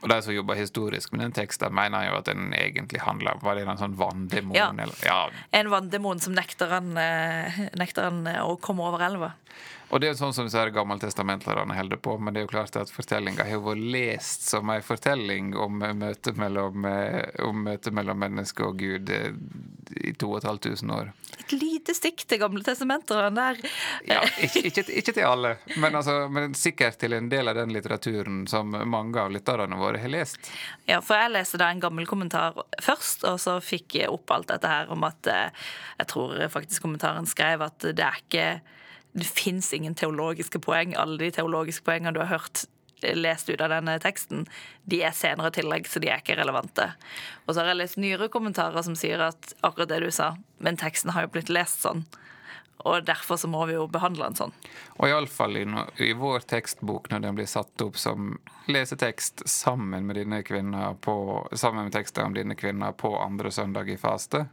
Og 0.05 0.11
de 0.13 0.19
som 0.23 0.35
jobber 0.35 0.59
historisk 0.59 1.15
med 1.15 1.25
den 1.25 1.35
teksten, 1.35 1.73
mener 1.75 2.05
jo 2.07 2.19
at 2.19 2.29
den 2.29 2.53
egentlig 2.55 3.01
handler 3.03 3.41
Var 3.43 3.57
det 3.57 3.65
en 3.65 3.81
sånn 3.81 3.97
vanndemon? 3.99 4.55
Ja. 4.55 4.69
ja. 5.03 5.21
En 5.57 5.71
vanndemon 5.73 6.21
som 6.23 6.37
nekter 6.37 6.71
han, 6.71 6.93
eh, 7.01 7.63
nekter 7.81 8.11
han 8.11 8.21
å 8.45 8.59
komme 8.63 8.85
over 8.87 9.03
elva. 9.07 9.33
Og 9.89 10.01
det 10.01 10.09
er 10.09 10.15
jo 10.15 10.19
sånn 10.19 10.35
som 10.35 10.49
disse 10.49 10.63
gammeltestamenterne 10.75 11.75
holder 11.77 12.01
på, 12.03 12.17
men 12.19 12.35
det 12.35 12.41
er 12.41 12.47
jo 12.49 12.51
klart 12.51 12.77
at 12.81 12.91
fortellinga 12.91 13.45
har 13.47 13.63
vært 13.63 13.85
lest 13.95 14.49
som 14.49 14.71
en 14.73 14.83
fortelling 14.83 15.53
om 15.63 15.79
møtet 15.79 16.39
mellom, 16.41 16.85
eh, 16.91 17.29
om 17.47 17.63
møte 17.69 17.93
mellom 17.95 18.19
menneske 18.19 18.67
og 18.67 18.81
Gud 18.83 19.13
eh, 19.15 19.31
i 20.03 20.13
2500 20.19 20.91
år. 20.97 21.13
Et 21.39 21.55
lite 21.55 21.95
stikk 21.95 22.25
til 22.27 22.41
Gamle 22.43 22.65
testamenter 22.67 23.29
der. 23.31 23.61
Ja, 24.09 24.25
ikke, 24.43 24.65
ikke, 24.67 24.87
ikke, 24.91 25.15
til 25.15 25.27
alle, 25.29 25.55
men, 25.77 25.95
altså, 25.95 26.19
men, 26.35 26.57
sikkert 26.59 26.99
til 26.99 27.15
en 27.15 27.31
del 27.31 27.47
av 27.47 27.59
den 27.61 27.71
litteraturen 27.75 28.43
som 28.51 28.75
mange 28.75 29.23
av 29.23 29.31
lytterne 29.31 29.79
våre 29.79 30.03
har 30.03 30.11
lest. 30.11 30.51
Ja, 30.91 30.99
for 30.99 31.15
jeg 31.21 31.37
leste 31.37 31.63
da 31.63 31.71
en 31.71 31.83
gammel 31.85 32.09
kommentar 32.11 32.59
først, 32.83 33.23
og 33.29 33.39
så 33.43 33.61
fikk 33.63 34.01
jeg 34.01 34.11
opp 34.11 34.35
alt 34.35 34.51
dette 34.51 34.71
her 34.71 34.91
om 34.91 35.07
at 35.07 35.31
eh, 35.31 35.69
Jeg 35.97 36.11
tror 36.11 36.41
faktisk 36.53 36.83
kommentaren 36.83 37.27
skrev 37.31 37.63
at 37.65 37.87
det 37.87 38.03
er 38.03 38.19
ikke 38.27 38.49
det 39.17 39.29
fins 39.29 39.73
ingen 39.73 39.95
teologiske 39.97 40.61
poeng. 40.61 40.95
Alle 40.95 41.17
de 41.21 41.31
teologiske 41.33 41.85
poengene 41.87 42.13
du 42.13 42.21
har 42.21 42.35
hørt 42.35 42.67
lest 43.01 43.51
ut 43.51 43.61
av 43.61 43.71
denne 43.71 43.99
teksten, 44.01 44.47
de 44.89 45.03
er 45.05 45.15
senere 45.17 45.53
tillegg, 45.53 45.89
så 45.89 46.01
de 46.01 46.09
er 46.11 46.23
ikke 46.23 46.39
relevante. 46.39 46.89
Og 47.45 47.53
så 47.53 47.61
har 47.61 47.73
jeg 47.73 47.81
lest 47.83 48.01
nyere 48.01 48.31
kommentarer 48.33 48.85
som 48.85 48.97
sier 48.99 49.21
at 49.21 49.53
akkurat 49.61 49.91
det 49.93 50.01
du 50.07 50.11
sa, 50.15 50.35
men 50.65 50.81
teksten 50.81 51.13
har 51.13 51.27
jo 51.27 51.35
blitt 51.37 51.53
lest 51.53 51.85
sånn. 51.85 52.07
Og 52.87 53.05
derfor 53.09 53.41
så 53.41 53.49
må 53.49 53.65
vi 53.67 53.75
jo 53.77 53.87
behandle 53.89 54.29
den 54.29 54.37
sånn. 54.39 54.53
Og 54.97 55.09
iallfall 55.09 55.57
i, 55.59 55.65
i 56.05 56.13
vår 56.17 56.45
tekstbok, 56.49 57.11
når 57.11 57.25
den 57.25 57.39
blir 57.39 57.49
satt 57.51 57.83
opp 57.85 57.97
som 58.01 58.37
lesetekst 58.69 59.47
sammen 59.49 60.07
med 60.07 60.21
dine 60.21 60.43
på, 61.01 61.17
sammen 61.53 61.89
med 61.89 61.97
tekster 61.97 62.29
om 62.29 62.37
dine 62.37 62.57
kvinner 62.59 62.93
på 62.93 63.13
andre 63.19 63.53
søndag 63.53 63.91
i 63.91 63.99
faste, 64.01 64.47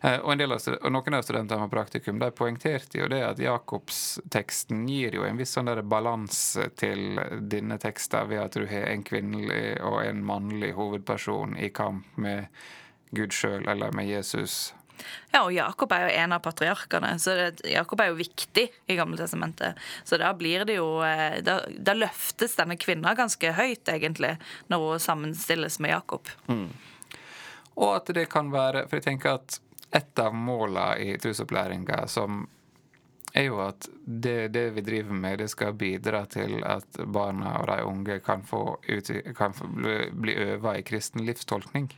Eh, 0.00 0.18
og, 0.18 0.42
av, 0.42 0.52
og, 0.52 0.90
Noen 0.94 1.18
av 1.18 1.26
studentene 1.26 1.64
med 1.64 1.72
praktikum 1.72 2.20
de 2.22 2.30
poengterte 2.30 3.00
jo 3.00 3.08
det 3.10 3.20
at 3.26 3.42
Jakobsteksten 3.42 4.86
gir 4.88 5.18
jo 5.18 5.26
en 5.26 5.38
viss 5.40 5.56
sånn 5.56 5.70
balanse 5.90 6.68
til 6.78 7.20
denne 7.50 7.80
teksten 7.82 8.30
ved 8.30 8.44
at 8.44 8.58
du 8.58 8.66
har 8.70 8.90
en 8.92 9.04
kvinnelig 9.06 9.78
og 9.82 10.02
en 10.04 10.24
mannlig 10.26 10.74
hovedperson 10.78 11.58
i 11.58 11.72
kamp 11.74 12.06
med 12.16 12.46
Gud 13.10 13.34
sjøl 13.34 13.66
eller 13.68 13.94
med 13.96 14.06
Jesus. 14.06 14.74
Ja, 15.32 15.44
og 15.44 15.52
Jakob 15.54 15.92
er 15.94 16.06
jo 16.06 16.14
en 16.22 16.34
av 16.34 16.42
patriarkene, 16.42 17.12
så 17.22 17.34
det, 17.38 17.62
Jakob 17.70 18.00
er 18.02 18.10
jo 18.10 18.18
viktig 18.18 18.64
i 18.90 18.96
Gammeltestamentet. 18.98 19.78
Så 20.04 20.18
da 20.20 20.32
blir 20.36 20.66
det 20.68 20.78
jo 20.78 20.88
eh, 21.06 21.38
da, 21.46 21.60
da, 21.70 21.94
løftes 21.94 22.56
denne 22.58 22.78
kvinna 22.80 23.14
ganske 23.18 23.52
høyt, 23.54 23.86
egentlig, 23.92 24.34
når 24.72 24.84
hun 24.84 25.04
sammenstilles 25.04 25.78
med 25.84 25.94
Jakob. 25.94 26.30
Mm. 26.50 26.68
Og 27.78 27.94
at 27.94 28.10
det 28.10 28.24
kan 28.32 28.48
være 28.50 28.88
For 28.88 28.98
jeg 28.98 29.04
tenker 29.06 29.38
at 29.38 29.60
et 29.90 30.18
av 30.18 30.34
måla 30.34 30.92
i 31.00 31.16
trosopplæringa 31.20 32.02
som 32.10 32.42
er 33.32 33.48
jo 33.48 33.60
at 33.62 33.88
det, 34.04 34.48
det, 34.54 34.70
vi 34.76 34.84
driver 34.84 35.14
med, 35.14 35.38
det 35.38 35.48
skal 35.52 35.76
bidra 35.76 36.24
til 36.30 36.62
at 36.64 37.00
barna 37.06 37.58
og 37.60 37.68
de 37.70 37.78
unge 37.86 38.18
kan 38.24 38.44
få, 38.44 38.62
kan 39.36 39.56
få 39.56 39.68
bli, 39.72 39.96
bli 40.12 40.36
øva 40.48 40.78
i 40.78 40.84
kristen 40.86 41.24
livstolkning. 41.26 41.90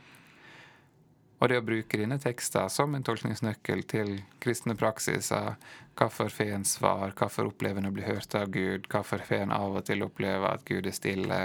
Og 1.41 1.49
det 1.49 1.57
å 1.57 1.65
bruke 1.65 1.97
denne 1.97 2.19
teksten 2.21 2.69
som 2.69 2.93
en 2.93 3.05
tolkningsnøkkel 3.05 3.81
til 3.89 4.19
kristne 4.43 4.75
praksiser 4.77 5.55
Hvorfor 5.97 6.29
får 6.33 6.51
en 6.55 6.65
svar? 6.65 7.15
Hvorfor 7.17 7.49
opplever 7.49 7.81
en 7.81 7.89
å 7.89 7.93
bli 7.93 8.05
hørt 8.05 8.35
av 8.37 8.51
Gud? 8.53 8.85
Hvorfor 8.89 9.23
får 9.25 9.43
en 9.47 9.55
av 9.55 9.75
og 9.75 9.83
til 9.89 10.05
oppleve 10.05 10.53
at 10.53 10.63
Gud 10.65 10.87
er 10.87 10.95
stille? 10.95 11.39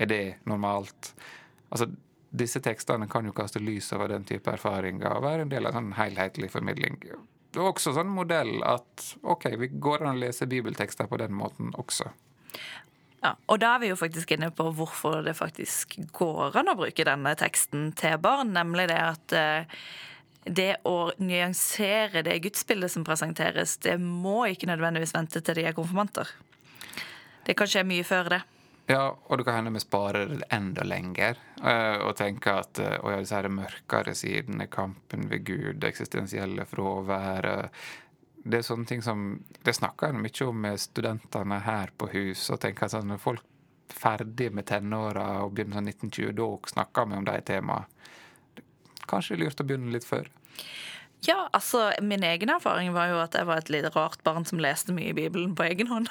Er 0.00 0.08
det 0.08 0.22
normalt? 0.48 1.10
Altså, 1.70 1.88
disse 2.30 2.60
tekstene 2.62 3.08
kan 3.10 3.26
jo 3.26 3.34
kaste 3.34 3.58
lys 3.62 3.92
over 3.96 4.12
den 4.12 4.24
type 4.24 4.50
erfaringer 4.52 5.12
og 5.16 5.24
være 5.26 5.46
en 5.46 5.52
del 5.52 5.66
av 5.66 5.74
en 5.74 5.80
sånn 5.80 5.96
helhetlig 5.98 6.50
formidling. 6.52 7.00
Det 7.50 7.58
er 7.58 7.66
også 7.66 7.94
sånn 7.96 8.10
modell 8.14 8.60
at 8.62 9.06
ok, 9.26 9.48
vi 9.58 9.70
går 9.82 10.04
an 10.04 10.14
å 10.14 10.20
lese 10.22 10.46
bibeltekster 10.50 11.10
på 11.10 11.18
den 11.18 11.34
måten 11.34 11.72
også. 11.80 12.12
Ja, 13.20 13.34
og 13.52 13.58
da 13.60 13.74
er 13.74 13.82
vi 13.82 13.90
jo 13.90 13.98
faktisk 14.00 14.30
inne 14.32 14.48
på 14.54 14.70
hvorfor 14.72 15.20
det 15.26 15.34
faktisk 15.36 15.98
går 16.16 16.54
an 16.56 16.72
å 16.72 16.76
bruke 16.78 17.04
denne 17.04 17.34
teksten 17.36 17.90
til 17.98 18.16
barn. 18.22 18.54
Nemlig 18.54 18.86
det 18.88 19.00
at 19.02 19.34
eh, 19.36 19.82
det 20.46 20.70
å 20.88 21.10
nyansere 21.20 22.22
det 22.24 22.38
gudsbildet 22.46 22.94
som 22.94 23.04
presenteres, 23.04 23.76
det 23.84 23.98
må 24.00 24.46
ikke 24.48 24.70
nødvendigvis 24.70 25.12
vente 25.18 25.42
til 25.44 25.58
de 25.58 25.66
er 25.68 25.76
konfirmanter. 25.76 26.30
Det 27.44 27.58
kan 27.58 27.68
skje 27.68 27.84
mye 27.88 28.06
før 28.06 28.32
det. 28.36 28.40
Ja, 28.90 29.04
og 29.12 29.38
det 29.38 29.46
kan 29.46 29.60
hende 29.60 29.72
vi 29.76 29.82
sparer 29.84 30.32
det 30.32 30.48
enda 30.50 30.82
lenger 30.82 31.38
uh, 31.62 32.02
og 32.08 32.16
tenker 32.18 32.62
at 32.64 32.80
å 32.80 33.12
ja, 33.12 33.20
disse 33.22 33.52
mørkere 33.52 34.16
sidene, 34.18 34.66
kampen 34.72 35.28
ved 35.30 35.44
Gud, 35.46 35.76
det 35.78 35.92
eksistensielle 35.92 36.66
fraværet 36.66 37.70
det 38.44 38.60
er 38.60 38.64
sånne 38.64 38.88
ting 38.88 39.02
som 39.04 39.24
Det 39.64 39.74
snakker 39.76 40.10
en 40.10 40.22
mye 40.24 40.46
om 40.46 40.60
med 40.64 40.80
studentene 40.80 41.60
her 41.64 41.92
på 41.96 42.08
hus. 42.14 42.50
og 42.50 42.60
tenker 42.60 42.86
at 42.86 42.94
sånn, 42.96 43.08
Når 43.08 43.18
folk 43.18 43.40
er 43.40 43.94
ferdige 44.00 44.50
med 44.50 44.66
tenåra 44.66 45.42
og 45.44 45.54
begynner 45.54 45.80
sånn 45.80 45.88
1920, 45.88 46.32
da 46.32 46.70
snakker 46.72 47.06
vi 47.06 47.16
om 47.16 47.24
de 47.24 47.40
temaene. 47.40 47.86
Kanskje 49.10 49.36
lurt 49.36 49.60
å 49.60 49.66
begynne 49.66 49.92
litt 49.92 50.06
før? 50.06 50.30
Ja, 51.26 51.50
altså 51.52 51.90
min 52.00 52.22
egen 52.24 52.48
erfaring 52.48 52.94
var 52.94 53.10
jo 53.10 53.18
at 53.20 53.34
jeg 53.36 53.44
var 53.48 53.60
et 53.60 53.70
litt 53.72 53.88
rart 53.92 54.22
barn 54.24 54.46
som 54.48 54.60
leste 54.62 54.94
mye 54.96 55.10
i 55.12 55.16
Bibelen 55.16 55.52
på 55.56 55.66
egen 55.66 55.90
hånd. 55.90 56.08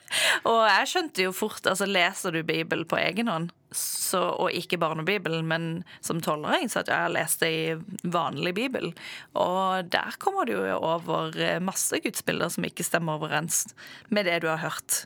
og 0.50 0.60
jeg 0.68 0.90
skjønte 0.90 1.24
jo 1.24 1.32
fort 1.36 1.64
Altså, 1.70 1.88
leser 1.88 2.34
du 2.34 2.42
Bibelen 2.44 2.84
på 2.88 2.98
egen 3.00 3.30
hånd, 3.32 3.48
så, 3.72 4.20
og 4.42 4.52
ikke 4.56 4.80
barnebibelen, 4.82 5.46
men 5.48 5.68
som 6.04 6.20
tolvåring, 6.20 6.68
så 6.68 6.82
at 6.82 6.90
jeg 6.92 7.14
leste 7.14 7.48
i 7.48 7.62
vanlig 8.04 8.52
bibel. 8.58 8.90
Og 9.38 9.88
der 9.92 10.18
kommer 10.20 10.48
du 10.48 10.56
jo 10.58 10.76
over 10.76 11.32
masse 11.64 12.02
gudsbilder 12.04 12.52
som 12.52 12.66
ikke 12.68 12.84
stemmer 12.84 13.16
overens 13.16 13.64
med 14.12 14.28
det 14.28 14.42
du 14.44 14.50
har 14.50 14.60
hørt. 14.60 15.04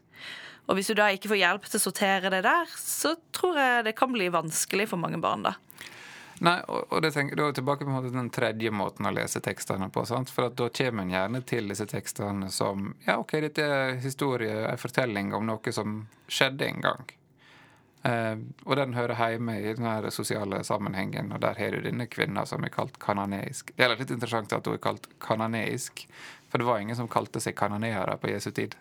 Og 0.66 0.78
hvis 0.78 0.88
du 0.90 0.96
da 0.96 1.10
ikke 1.12 1.30
får 1.30 1.42
hjelp 1.42 1.66
til 1.68 1.78
å 1.78 1.84
sortere 1.84 2.32
det 2.32 2.42
der, 2.46 2.70
så 2.80 3.14
tror 3.36 3.60
jeg 3.60 3.86
det 3.86 3.94
kan 3.98 4.14
bli 4.14 4.30
vanskelig 4.32 4.88
for 4.90 5.00
mange 5.00 5.20
barn, 5.22 5.44
da. 5.46 5.54
Nei, 6.42 6.56
og, 6.66 6.96
det 7.02 7.12
tenker, 7.14 7.38
da 7.38 7.48
er 7.48 7.54
tilbake 7.54 7.86
på 7.86 8.00
den 8.10 8.30
tredje 8.34 8.70
måten 8.74 9.06
å 9.06 9.12
lese 9.14 9.42
tekstene 9.44 9.86
på. 9.94 10.02
Sant? 10.08 10.32
For 10.34 10.50
da 10.50 10.68
kommer 10.74 11.04
en 11.04 11.12
gjerne 11.14 11.42
til 11.46 11.70
disse 11.70 11.86
tekstene 11.90 12.50
som 12.50 12.94
Ja, 13.06 13.18
OK, 13.20 13.36
dette 13.44 13.66
er 13.66 13.98
historie, 14.02 14.64
en 14.66 14.80
fortelling 14.80 15.34
om 15.34 15.46
noe 15.46 15.74
som 15.74 16.00
skjedde 16.26 16.66
en 16.66 16.82
gang. 16.82 17.14
Eh, 18.04 18.34
og 18.66 18.76
den 18.76 18.96
hører 18.98 19.16
hjemme 19.16 19.56
i 19.62 19.74
den 19.78 20.10
sosiale 20.12 20.60
sammenhengen, 20.66 21.30
og 21.32 21.40
der 21.40 21.56
har 21.56 21.76
du 21.76 21.86
denne 21.86 22.08
kvinna 22.10 22.44
som 22.46 22.64
er 22.66 22.74
kalt 22.74 22.98
kananeisk. 23.00 23.72
Det 23.76 23.86
er 23.86 23.94
litt 23.94 24.12
interessant 24.12 24.52
at 24.52 24.66
hun 24.66 24.76
er 24.76 24.82
kalt 24.82 25.08
kananeisk, 25.24 26.04
for 26.50 26.60
det 26.60 26.68
var 26.68 26.82
ingen 26.82 26.98
som 26.98 27.08
kalte 27.08 27.40
seg 27.40 27.56
kananeere 27.56 28.18
på 28.20 28.34
Jesu 28.34 28.50
tid. 28.50 28.74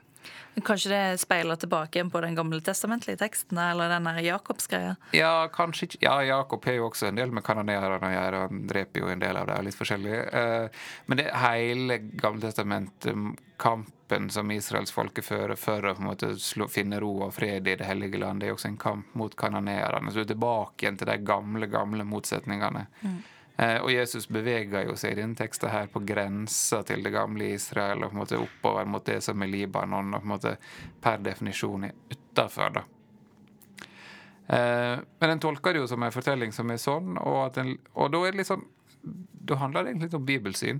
Kanskje 0.64 0.92
det 0.92 1.22
speiler 1.22 1.58
tilbake 1.58 1.98
igjen 1.98 2.12
på 2.14 2.22
den 2.22 2.36
gamle 2.38 2.62
testamentlige 2.62 3.18
teksten? 3.18 3.58
Eller 3.58 3.90
den 3.90 4.10
Jakobs-greia? 4.26 4.96
Ja, 5.12 5.48
kanskje 5.54 5.88
ikke. 5.88 6.02
Ja, 6.06 6.18
Jakob 6.24 6.66
har 6.66 6.78
jo 6.78 6.90
også 6.90 7.10
en 7.10 7.18
del 7.18 7.34
med 7.34 7.46
kanonerene 7.46 8.10
å 8.10 8.14
gjøre. 8.14 8.44
Han 8.48 8.68
dreper 8.70 9.04
jo 9.04 9.10
en 9.10 9.24
del 9.24 9.40
av 9.40 9.50
det, 9.50 9.58
litt 9.66 9.80
forskjellig. 9.80 10.20
Eh, 10.42 10.86
men 11.10 11.22
det 11.22 11.32
hele 11.42 11.98
Gamle 11.98 12.46
testamentet, 12.46 13.18
kampen 13.58 14.30
som 14.30 14.52
Israels 14.52 14.92
folke 14.94 15.24
fører 15.26 15.56
for 15.60 15.86
å 15.90 15.96
måte 16.04 16.34
slå, 16.40 16.68
finne 16.72 17.00
ro 17.02 17.12
og 17.28 17.34
fred 17.34 17.68
i 17.68 17.78
det 17.80 17.88
hellige 17.88 18.20
land, 18.22 18.42
det 18.42 18.50
er 18.50 18.54
jo 18.54 18.58
også 18.58 18.70
en 18.74 18.82
kamp 18.82 19.14
mot 19.18 19.36
kanonerene. 19.40 20.12
Så 20.12 20.22
du 20.22 20.26
er 20.28 20.34
tilbake 20.34 20.86
igjen 20.86 21.00
til 21.00 21.10
de 21.10 21.18
gamle, 21.26 21.70
gamle 21.72 22.06
motsetningene. 22.08 22.86
Mm. 23.02 23.22
Eh, 23.58 23.78
og 23.84 23.92
Jesus 23.94 24.26
beveger 24.34 24.88
jo 24.88 24.96
seg 24.98 25.14
i 25.14 25.20
denne 25.20 25.38
teksten 25.38 25.70
her 25.70 25.90
på 25.94 26.02
grensa 26.08 26.80
til 26.88 27.04
det 27.06 27.12
gamle 27.14 27.52
Israel 27.54 28.02
og 28.02 28.10
på 28.10 28.16
en 28.16 28.22
måte 28.24 28.40
oppover 28.42 28.88
mot 28.90 29.06
det 29.06 29.20
som 29.22 29.44
er 29.46 29.52
Libanon, 29.52 30.16
og 30.16 30.24
på 30.24 30.26
en 30.26 30.32
måte 30.32 30.54
per 31.02 31.22
definisjon 31.22 31.86
er 31.86 31.94
utafor. 32.10 32.80
Da. 32.80 32.86
Eh, 34.48 34.96
men 35.20 35.34
den 35.36 35.44
tolker 35.44 35.74
det 35.74 35.84
jo 35.84 35.92
som 35.92 36.04
en 36.04 36.16
fortelling 36.16 36.56
som 36.56 36.74
er 36.74 36.82
sånn, 36.82 37.14
og, 37.22 37.44
den, 37.54 37.78
og 37.94 38.10
da 38.14 38.24
er 38.28 38.40
det 38.40 38.50
sånn 38.50 38.66
Da 39.04 39.58
handler 39.60 39.84
det 39.84 39.92
egentlig 39.92 40.08
litt 40.08 40.16
om 40.16 40.26
bibelsyn. 40.26 40.78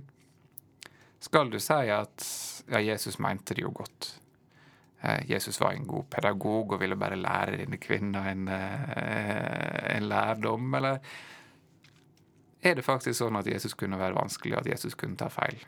Skal 1.20 1.50
du 1.52 1.58
si 1.60 1.90
at 1.92 2.24
ja, 2.72 2.80
Jesus 2.80 3.18
mente 3.20 3.52
det 3.54 3.60
jo 3.60 3.72
godt. 3.76 4.08
Eh, 5.04 5.26
Jesus 5.28 5.60
var 5.60 5.76
en 5.76 5.84
god 5.86 6.08
pedagog 6.10 6.72
og 6.72 6.80
ville 6.80 6.96
bare 6.96 7.20
lære 7.20 7.58
denne 7.60 7.76
kvinna 7.76 8.24
en, 8.30 8.48
en 8.48 10.08
lærdom, 10.08 10.72
eller 10.80 10.98
er 12.64 12.78
det 12.78 12.84
faktisk 12.86 13.18
sånn 13.20 13.36
at 13.38 13.48
Jesus 13.48 13.76
kunne 13.78 14.00
være 14.00 14.16
vanskelig, 14.16 14.56
at 14.58 14.68
Jesus 14.68 14.96
kunne 14.98 15.18
ta 15.20 15.28
feil. 15.32 15.60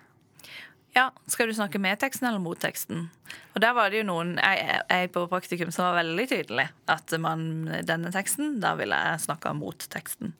Ja, 0.96 1.10
Skal 1.26 1.50
du 1.50 1.54
snakke 1.54 1.78
med 1.78 1.98
teksten 2.00 2.28
eller 2.28 2.40
mot 2.40 2.58
teksten? 2.60 3.10
Og 3.54 3.60
Der 3.60 3.74
var 3.76 3.90
det 3.90 4.00
jo 4.00 4.06
noen 4.08 4.38
jeg, 4.40 4.80
jeg 4.88 5.10
på 5.12 5.26
praktikum 5.28 5.72
som 5.74 5.90
var 5.90 5.98
veldig 5.98 6.24
tydelig. 6.30 6.70
At 6.88 7.12
man, 7.20 7.68
denne 7.84 8.12
teksten, 8.14 8.56
da 8.62 8.72
ville 8.80 8.96
jeg 8.96 9.26
snakke 9.26 9.52
mot 9.52 9.84
teksten. 9.92 10.32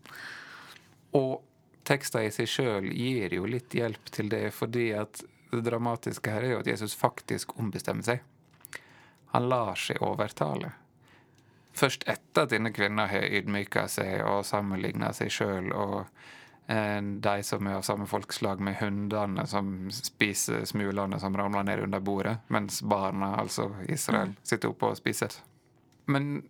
Og 1.12 1.42
teksten 1.84 2.24
i 2.24 2.32
seg 2.32 2.48
sjøl 2.48 2.88
gir 2.88 3.36
jo 3.36 3.44
litt 3.44 3.76
hjelp 3.76 4.08
til 4.16 4.32
det, 4.32 4.48
fordi 4.56 4.88
at 4.96 5.20
det 5.52 5.60
dramatiske 5.68 6.32
her 6.32 6.46
er 6.46 6.54
jo 6.54 6.62
at 6.64 6.72
Jesus 6.72 6.96
faktisk 6.96 7.52
ombestemmer 7.60 8.08
seg. 8.08 8.24
Han 9.36 9.50
lar 9.52 9.76
seg 9.76 10.00
overtale. 10.00 10.72
Først 11.76 12.06
etter 12.08 12.46
at 12.46 12.54
denne 12.54 12.72
kvinna 12.72 13.04
har 13.12 13.28
ydmyka 13.28 13.84
seg 13.92 14.24
og 14.24 14.46
sammenligna 14.48 15.12
seg 15.12 15.28
sjøl 15.32 15.68
og 15.76 16.06
de 16.66 17.42
som 17.46 17.66
er 17.66 17.76
av 17.78 17.84
samme 17.86 18.08
folkeslag 18.10 18.60
med 18.60 18.74
hundene 18.80 19.44
som 19.46 19.90
spiser 19.94 20.64
smulene 20.66 21.20
som 21.22 21.36
ramler 21.38 21.62
ned 21.62 21.84
under 21.84 22.02
bordet, 22.02 22.36
mens 22.50 22.80
barna, 22.82 23.36
altså 23.38 23.68
Israel, 23.86 24.32
mm. 24.34 24.40
sitter 24.42 24.72
oppe 24.72 24.90
og 24.90 24.98
spiser. 24.98 25.36
Men 26.10 26.42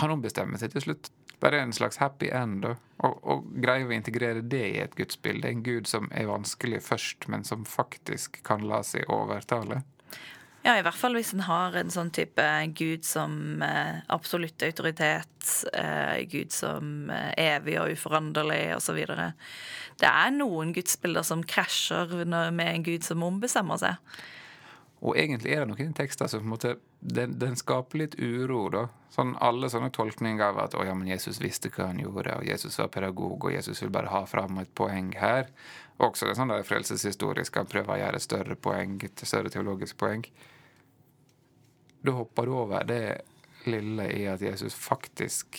han 0.00 0.12
ombestemmer 0.12 0.60
seg 0.60 0.74
til 0.74 0.84
slutt. 0.86 1.08
Det 1.42 1.50
er 1.50 1.58
en 1.58 1.72
slags 1.74 1.98
happy 1.98 2.28
end. 2.30 2.68
Og, 3.02 3.16
og 3.26 3.48
greier 3.64 3.88
vi 3.88 3.96
å 3.96 3.98
integrere 3.98 4.44
det 4.46 4.62
i 4.68 4.78
et 4.84 4.94
gudsbilde? 4.94 5.48
En 5.48 5.64
gud 5.66 5.88
som 5.90 6.06
er 6.14 6.28
vanskelig 6.30 6.84
først, 6.86 7.26
men 7.32 7.42
som 7.44 7.64
faktisk 7.66 8.38
kan 8.46 8.62
la 8.68 8.82
seg 8.86 9.10
overtale? 9.10 9.80
Ja, 10.62 10.76
i 10.78 10.82
hvert 10.86 10.94
fall 10.98 11.16
hvis 11.18 11.32
en 11.34 11.42
har 11.48 11.74
en 11.74 11.90
sånn 11.90 12.12
type 12.14 12.42
gud 12.78 13.02
som 13.06 13.62
eh, 13.66 13.98
absolutt 14.14 14.62
autoritet, 14.62 15.48
eh, 15.74 16.22
gud 16.30 16.54
som 16.54 17.10
eh, 17.10 17.32
evig 17.56 17.80
og 17.82 17.90
uforanderlig 17.96 18.76
osv. 18.76 19.00
Det 19.98 20.06
er 20.06 20.30
noen 20.36 20.70
gudsbilder 20.76 21.26
som 21.26 21.42
krasjer 21.42 22.14
med 22.30 22.62
en 22.68 22.86
gud 22.86 23.02
som 23.02 23.26
ombestemmer 23.26 23.82
seg. 23.82 24.22
Og 25.02 25.18
egentlig 25.18 25.50
er 25.50 25.64
det 25.64 25.72
noen 25.72 25.94
tekster 25.98 26.30
som 26.30 26.44
på 26.44 26.46
en 26.46 26.52
måte, 26.52 26.76
den, 27.00 27.34
den, 27.42 27.56
skaper 27.58 27.98
litt 27.98 28.14
uro. 28.22 28.68
da. 28.70 28.84
Sånn 29.10 29.34
Alle 29.42 29.66
sånne 29.66 29.90
tolkninger 29.90 30.44
av 30.46 30.60
at 30.62 30.76
å 30.78 30.84
ja, 30.86 30.94
men 30.94 31.10
Jesus 31.10 31.42
visste 31.42 31.72
hva 31.74 31.88
han 31.90 31.98
gjorde, 31.98 32.36
og 32.38 32.46
Jesus 32.46 32.78
var 32.78 32.92
pedagog, 32.94 33.48
og 33.48 33.50
Jesus 33.50 33.82
vil 33.82 33.90
bare 33.90 34.14
ha 34.14 34.22
fram 34.30 34.62
et 34.62 34.70
poeng 34.78 35.10
her. 35.18 35.50
Også 35.98 36.30
det 36.30 36.38
sånn 36.38 36.54
frelseshistorisk 36.66 37.58
han 37.58 37.70
prøver 37.70 37.96
å 37.96 38.00
gjøre 38.04 38.22
et 38.22 38.28
større 38.28 38.54
poeng, 38.54 39.00
et 39.02 39.26
større 39.26 39.50
teologisk 39.50 39.98
poeng. 39.98 40.22
Da 42.02 42.14
hopper 42.16 42.46
du 42.46 42.54
over 42.56 42.86
det 42.86 43.02
lille 43.66 44.08
i 44.10 44.24
at 44.26 44.42
Jesus 44.42 44.74
faktisk 44.74 45.58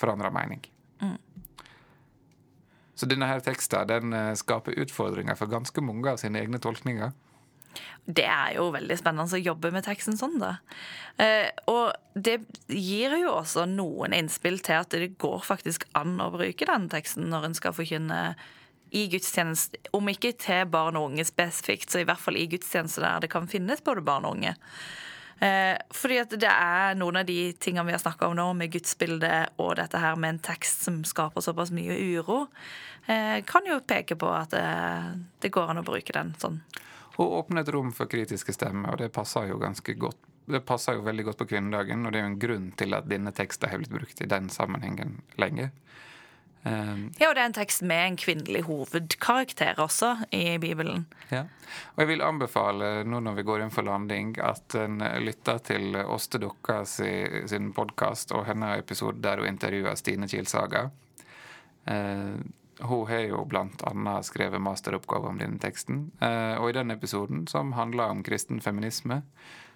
forandrer 0.00 0.32
mening. 0.32 0.62
Mm. 1.00 1.18
Så 2.94 3.08
denne 3.08 3.28
her 3.28 3.40
teksten 3.44 3.88
den 3.88 4.12
eh, 4.16 4.34
skaper 4.36 4.76
utfordringer 4.80 5.36
for 5.36 5.52
ganske 5.52 5.84
mange 5.84 6.08
av 6.12 6.20
sine 6.20 6.40
egne 6.40 6.60
tolkninger. 6.60 7.12
Det 8.04 8.24
er 8.26 8.56
jo 8.56 8.70
veldig 8.74 8.96
spennende 8.98 9.36
å 9.36 9.40
jobbe 9.40 9.70
med 9.72 9.84
teksten 9.86 10.16
sånn, 10.18 10.38
da. 10.40 10.56
Eh, 11.20 11.48
og 11.70 11.92
det 12.16 12.40
gir 12.66 13.14
jo 13.20 13.36
også 13.36 13.66
noen 13.70 14.16
innspill 14.16 14.58
til 14.64 14.80
at 14.80 14.96
det 14.96 15.12
går 15.20 15.44
faktisk 15.46 15.86
an 15.98 16.16
å 16.20 16.32
bruke 16.34 16.66
den 16.66 16.88
teksten 16.92 17.28
når 17.30 17.50
en 17.50 17.56
skal 17.60 17.76
forkynne 17.76 18.20
i 18.90 19.06
gudstjeneste, 19.12 19.78
om 19.96 20.08
ikke 20.10 20.32
til 20.40 20.66
barn 20.70 20.98
og 20.98 21.10
unge 21.10 21.24
spesifikt, 21.28 21.90
så 21.90 22.02
i 22.02 22.08
hvert 22.08 22.20
fall 22.20 22.38
i 22.40 22.48
gudstjeneste 22.50 23.02
der 23.04 23.24
det 23.24 23.30
kan 23.32 23.48
finnes 23.50 23.84
både 23.86 24.04
barn 24.06 24.26
og 24.28 24.38
unge. 24.38 24.56
Eh, 25.40 25.76
fordi 25.96 26.18
at 26.20 26.34
det 26.36 26.50
er 26.50 26.98
noen 27.00 27.22
av 27.22 27.28
de 27.28 27.38
tingene 27.56 27.86
vi 27.88 27.94
har 27.94 28.02
snakka 28.02 28.28
om 28.28 28.36
nå, 28.36 28.50
med 28.58 28.72
gudsbildet 28.74 29.54
og 29.62 29.76
dette 29.78 30.00
her 30.02 30.18
med 30.20 30.34
en 30.34 30.42
tekst 30.50 30.84
som 30.84 31.00
skaper 31.08 31.44
såpass 31.44 31.72
mye 31.72 31.96
uro, 31.96 32.42
eh, 33.06 33.40
kan 33.48 33.68
jo 33.68 33.80
peke 33.80 34.18
på 34.20 34.32
at 34.36 34.52
det, 34.52 34.66
det 35.40 35.52
går 35.54 35.72
an 35.72 35.80
å 35.80 35.86
bruke 35.86 36.12
den 36.16 36.34
sånn. 36.42 36.60
Og 37.20 37.38
åpne 37.38 37.64
et 37.64 37.72
rom 37.72 37.88
for 37.96 38.10
kritiske 38.10 38.52
stemmer, 38.52 38.92
og 38.92 39.00
det 39.00 39.12
passer 39.16 39.48
jo 39.48 39.60
ganske 39.60 39.96
godt 40.00 40.26
det 40.50 40.60
passer 40.66 40.96
jo 40.96 41.04
veldig 41.06 41.28
godt 41.28 41.38
på 41.42 41.46
kvinnedagen, 41.52 42.04
og 42.06 42.12
det 42.12 42.18
er 42.18 42.24
jo 42.24 42.30
en 42.32 42.40
grunn 42.42 42.70
til 42.78 42.96
at 42.96 43.06
denne 43.06 43.30
teksten 43.36 43.70
har 43.70 43.78
blitt 43.78 43.92
brukt 43.92 44.22
i 44.24 44.28
den 44.30 44.48
sammenhengen 44.50 45.20
lenge. 45.38 45.70
Um, 46.62 47.06
ja, 47.16 47.30
og 47.30 47.34
det 47.38 47.40
er 47.40 47.48
en 47.48 47.56
tekst 47.56 47.82
med 47.88 48.02
en 48.04 48.16
kvinnelig 48.20 48.60
hovedkarakter 48.66 49.80
også 49.80 50.10
i 50.36 50.58
Bibelen. 50.60 51.06
Ja, 51.32 51.46
og 51.94 52.02
jeg 52.02 52.10
vil 52.12 52.24
anbefale, 52.24 52.90
nå 53.08 53.22
når 53.24 53.38
vi 53.38 53.46
går 53.48 53.64
inn 53.64 53.72
for 53.72 53.88
landing, 53.88 54.34
at 54.44 54.76
en 54.76 55.00
lytter 55.24 55.62
til 55.64 55.96
Åste 56.02 56.40
Dokka 56.42 56.82
sin 56.84 57.72
podkast 57.76 58.36
og 58.36 58.44
hennes 58.50 58.84
episode 58.84 59.22
der 59.24 59.40
hun 59.40 59.54
intervjuer 59.54 59.96
Stine 59.96 60.28
Kilsaga. 60.28 60.90
Eh, 61.88 62.36
hun 62.80 63.08
har 63.08 63.24
jo 63.28 63.44
bl.a. 63.44 64.22
skrevet 64.22 64.60
masteroppgave 64.60 65.28
om 65.28 65.40
denne 65.40 65.60
teksten. 65.60 66.10
Eh, 66.20 66.56
og 66.60 66.70
i 66.70 66.76
den 66.76 66.90
episoden, 66.90 67.46
som 67.48 67.72
handler 67.76 68.12
om 68.12 68.24
kristen 68.24 68.60
feminisme, 68.60 69.22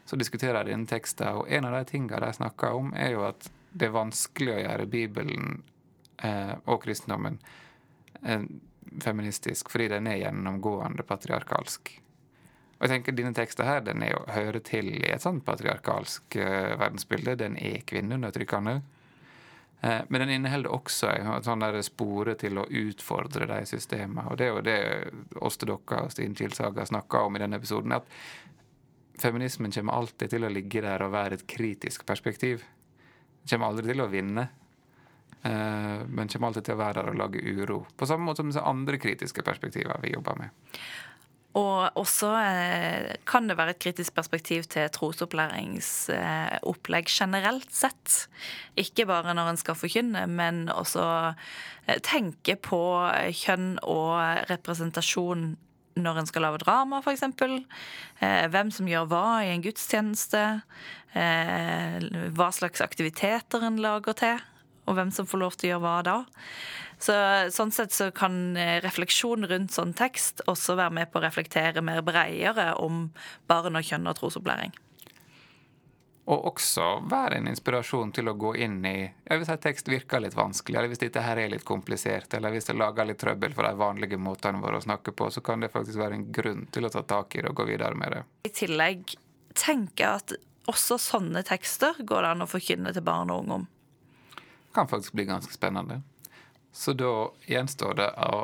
så 0.04 0.16
diskuterer 0.20 0.64
de 0.64 0.72
denne 0.72 0.88
teksten, 0.88 1.40
og 1.40 1.48
en 1.48 1.64
av 1.64 1.78
de 1.78 1.84
tingene 1.88 2.20
de 2.20 2.32
snakker 2.36 2.76
om, 2.76 2.92
er 2.96 3.14
jo 3.16 3.24
at 3.28 3.48
det 3.72 3.88
er 3.88 3.96
vanskelig 3.96 4.52
å 4.54 4.62
gjøre 4.62 4.90
Bibelen 4.90 5.62
og 6.22 6.82
kristendommen 6.84 7.40
eh, 8.22 8.46
feministisk 9.02 9.70
fordi 9.72 9.88
den 9.94 10.06
er 10.06 10.20
gjennomgående 10.22 11.06
patriarkalsk. 11.06 11.94
Og 12.74 12.86
jeg 12.86 12.90
tenker 12.90 13.16
Denne 13.16 13.34
teksten 13.36 13.66
her, 13.66 13.80
den 13.86 14.02
er 14.02 14.12
jo, 14.12 14.24
hører 14.28 14.60
til 14.64 14.90
i 14.98 15.06
et 15.14 15.22
sånt 15.22 15.44
patriarkalsk 15.46 16.36
eh, 16.36 16.74
verdensbilde. 16.80 17.38
Den 17.40 17.56
er 17.56 17.84
kvinneundertrykkende. 17.86 18.74
Eh, 19.80 20.00
men 20.08 20.24
den 20.24 20.34
inneholder 20.34 20.74
også 20.74 21.12
en 21.14 21.44
sånn 21.46 21.64
spore 21.86 22.34
til 22.40 22.58
å 22.58 22.66
utfordre 22.66 23.46
de 23.50 23.60
systemene. 23.68 24.26
Og 24.30 24.38
det 24.40 24.48
er 24.48 24.52
jo 24.52 24.64
det 24.66 24.80
Åste 25.44 25.68
Dokka 25.70 26.02
og 26.04 26.12
Stine 26.12 26.36
Kilsaga 26.36 26.86
snakker 26.86 27.28
om 27.28 27.36
i 27.36 27.44
denne 27.44 27.60
episoden. 27.62 27.92
at 27.92 28.04
feminismen 29.22 29.70
kommer 29.70 29.92
alltid 29.92 30.30
til 30.30 30.44
å 30.44 30.50
ligge 30.50 30.82
der 30.82 31.02
og 31.02 31.12
være 31.12 31.34
et 31.34 31.46
kritisk 31.46 32.06
perspektiv. 32.06 32.64
Den 33.44 33.54
kommer 33.54 33.70
aldri 33.70 33.92
til 33.92 34.00
å 34.02 34.10
vinne, 34.10 34.42
eh, 34.42 34.63
men 35.44 36.30
kommer 36.32 36.48
alltid 36.48 36.64
til 36.64 36.72
å 36.72 36.80
være 36.80 37.02
der 37.02 37.10
og 37.12 37.18
lage 37.20 37.42
uro. 37.44 37.82
På 38.00 38.06
samme 38.08 38.24
måte 38.24 38.40
som 38.40 38.48
disse 38.48 38.62
andre 38.64 38.96
kritiske 38.96 39.44
perspektiver 39.44 40.00
vi 40.00 40.14
jobber 40.14 40.38
med. 40.40 40.54
Og 41.54 41.94
også 42.00 42.32
eh, 42.40 43.12
kan 43.30 43.46
det 43.46 43.54
være 43.58 43.70
et 43.76 43.82
kritisk 43.82 44.14
perspektiv 44.16 44.62
til 44.72 44.88
trosopplæringsopplegg 44.90 47.06
generelt 47.06 47.70
sett. 47.70 48.28
Ikke 48.74 49.06
bare 49.06 49.34
når 49.38 49.48
en 49.52 49.60
skal 49.60 49.74
forkynne, 49.78 50.26
men 50.26 50.68
også 50.74 51.34
eh, 51.86 52.00
tenke 52.02 52.56
på 52.58 53.06
kjønn 53.44 53.78
og 53.86 54.18
representasjon 54.50 55.54
når 55.94 56.18
en 56.18 56.26
skal 56.26 56.42
lage 56.42 56.58
drama, 56.64 56.98
f.eks. 57.04 57.22
Eh, 57.22 58.46
hvem 58.50 58.74
som 58.74 58.88
gjør 58.90 59.06
hva 59.12 59.44
i 59.44 59.52
en 59.54 59.62
gudstjeneste. 59.62 60.66
Eh, 61.14 62.02
hva 62.34 62.50
slags 62.50 62.82
aktiviteter 62.82 63.62
en 63.62 63.78
lager 63.78 64.10
til, 64.18 64.42
og 64.84 64.98
hvem 64.98 65.12
som 65.14 65.28
får 65.28 65.42
lov 65.42 65.58
til 65.58 65.68
å 65.68 65.72
gjøre 65.74 65.84
hva 65.84 65.98
da. 66.06 66.16
Så, 67.04 67.14
sånn 67.52 67.72
sett 67.74 67.92
så 67.92 68.08
kan 68.14 68.56
eh, 68.56 68.78
refleksjon 68.84 69.46
rundt 69.50 69.74
sånn 69.74 69.92
tekst 69.96 70.44
også 70.50 70.78
være 70.78 70.94
med 71.00 71.10
på 71.12 71.20
å 71.20 71.24
reflektere 71.26 71.82
mer 71.84 72.00
bredere 72.06 72.72
om 72.80 73.08
barn 73.50 73.76
og 73.76 73.84
kjønn 73.84 74.08
og 74.08 74.18
trosopplæring. 74.20 74.74
Og 76.24 76.46
også 76.48 76.84
være 77.10 77.36
en 77.36 77.50
inspirasjon 77.50 78.14
til 78.16 78.30
å 78.30 78.36
gå 78.40 78.54
inn 78.64 78.78
i 78.88 78.94
ja, 79.02 79.36
Hvis 79.36 79.50
en 79.52 79.60
tekst 79.60 79.90
virker 79.92 80.22
litt 80.24 80.36
vanskelig, 80.36 80.78
eller 80.78 80.88
hvis 80.88 81.02
dette 81.02 81.20
her 81.20 81.42
er 81.42 81.50
litt 81.52 81.66
komplisert, 81.68 82.32
eller 82.32 82.54
hvis 82.54 82.70
det 82.70 82.78
lager 82.78 83.10
litt 83.10 83.20
trøbbel 83.20 83.52
for 83.52 83.68
de 83.68 83.74
vanlige 83.76 84.16
måtene 84.16 84.62
våre 84.62 84.80
å 84.80 84.86
snakke 84.86 85.12
på, 85.12 85.28
så 85.34 85.44
kan 85.44 85.60
det 85.60 85.72
faktisk 85.74 86.00
være 86.00 86.16
en 86.16 86.26
grunn 86.32 86.64
til 86.72 86.88
å 86.88 86.92
ta 86.94 87.04
tak 87.04 87.36
i 87.36 87.44
det 87.44 87.52
og 87.52 87.60
gå 87.60 87.68
videre 87.74 88.00
med 88.00 88.16
det. 88.16 88.24
I 88.48 88.54
tillegg 88.56 89.18
tenker 89.52 90.06
jeg 90.06 90.22
at 90.22 90.36
også 90.72 90.96
sånne 90.96 91.44
tekster 91.44 92.00
går 92.00 92.24
det 92.24 92.32
an 92.32 92.46
å 92.46 92.48
forkynne 92.48 92.94
til 92.96 93.04
barn 93.04 93.32
og 93.34 93.44
unge 93.44 93.60
om. 93.60 93.68
Kan 94.74 94.90
faktisk 94.90 95.14
bli 95.16 95.24
ganske 95.28 95.54
spennende. 95.54 96.02
Så 96.72 96.92
da 96.98 97.30
gjenstår 97.46 97.94
det 98.00 98.10
å 98.18 98.38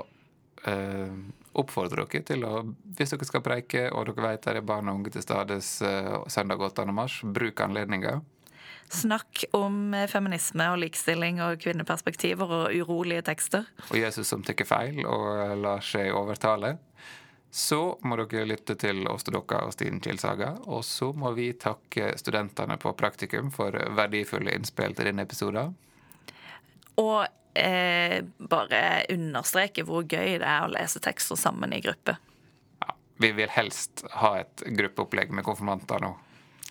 eh, 0.70 1.14
oppfordre 1.58 2.04
dere 2.06 2.26
til 2.26 2.44
å, 2.46 2.60
hvis 2.96 3.14
dere 3.14 3.26
skal 3.26 3.42
preike 3.42 3.88
og 3.90 4.06
dere 4.06 4.26
vet 4.28 4.44
det 4.46 4.60
er 4.60 4.66
barn 4.66 4.90
og 4.90 5.00
unge 5.00 5.14
til 5.16 5.24
stades 5.24 5.80
eh, 5.82 6.12
søndag 6.30 6.62
8. 6.70 6.86
mars, 6.94 7.20
bruk 7.24 7.64
anledninga. 7.64 8.20
Snakk 8.90 9.44
om 9.54 9.94
eh, 9.94 10.06
feminisme 10.10 10.66
og 10.72 10.80
likestilling 10.82 11.42
og 11.44 11.60
kvinneperspektiver 11.62 12.54
og 12.60 12.74
urolige 12.74 13.26
tekster. 13.30 13.66
Og 13.90 13.98
Jesus 13.98 14.30
som 14.30 14.42
tar 14.46 14.62
feil 14.66 15.02
og 15.04 15.26
eh, 15.34 15.56
lar 15.58 15.84
seg 15.84 16.14
overtale. 16.14 16.76
Så 17.50 17.98
må 18.06 18.14
dere 18.18 18.46
lytte 18.46 18.76
til 18.78 19.08
Åste 19.10 19.34
Dokka 19.34 19.64
og 19.66 19.74
Stine 19.74 19.98
Kilsaga. 20.02 20.52
Og 20.70 20.84
så 20.86 21.10
må 21.10 21.32
vi 21.34 21.50
takke 21.58 22.12
studentene 22.18 22.78
på 22.78 22.94
Praktikum 22.98 23.50
for 23.54 23.74
verdifulle 23.98 24.54
innspill 24.54 24.94
til 24.94 25.10
denne 25.10 25.26
episoden. 25.26 25.74
Og 27.00 27.26
eh, 27.58 28.20
bare 28.38 28.82
understreke 29.12 29.84
hvor 29.88 30.04
gøy 30.04 30.38
det 30.40 30.46
er 30.46 30.66
å 30.66 30.72
lese 30.72 31.02
tekster 31.02 31.38
sammen 31.40 31.74
i 31.76 31.82
gruppe. 31.84 32.16
Ja, 32.84 32.96
vi 33.24 33.32
vil 33.38 33.52
helst 33.54 34.04
ha 34.22 34.36
et 34.42 34.64
gruppeopplegg 34.66 35.32
med 35.34 35.46
konfirmanter 35.46 36.02
nå. 36.04 36.14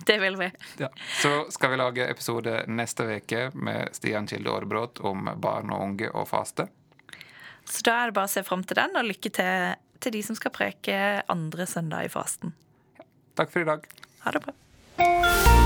Det 0.05 0.15
vil 0.21 0.37
vi. 0.39 0.47
Ja. 0.79 0.87
Så 1.19 1.49
skal 1.51 1.73
vi 1.73 1.81
lage 1.81 2.07
episode 2.07 2.61
neste 2.71 3.03
uke 3.19 3.49
med 3.53 3.91
Stian 3.97 4.29
Kilde 4.29 4.53
Aarbrot 4.53 5.01
om 5.03 5.27
barn 5.35 5.73
og 5.75 5.83
unge 5.89 6.11
og 6.13 6.29
faste. 6.29 6.69
Så 7.67 7.83
da 7.85 7.99
er 7.99 8.09
det 8.09 8.15
bare 8.15 8.29
å 8.29 8.31
se 8.31 8.45
fram 8.47 8.63
til 8.63 8.79
den, 8.79 8.95
og 8.95 9.09
lykke 9.09 9.31
til 9.35 9.75
til 9.99 10.15
de 10.15 10.23
som 10.23 10.37
skal 10.37 10.53
preke 10.55 10.97
andre 11.27 11.67
søndag 11.67 12.07
i 12.07 12.13
fasten. 12.13 12.55
Ja. 12.99 13.07
Takk 13.35 13.51
for 13.51 13.63
i 13.63 13.69
dag. 13.69 13.87
Ha 14.23 14.35
det 14.35 14.45
bra. 14.47 15.58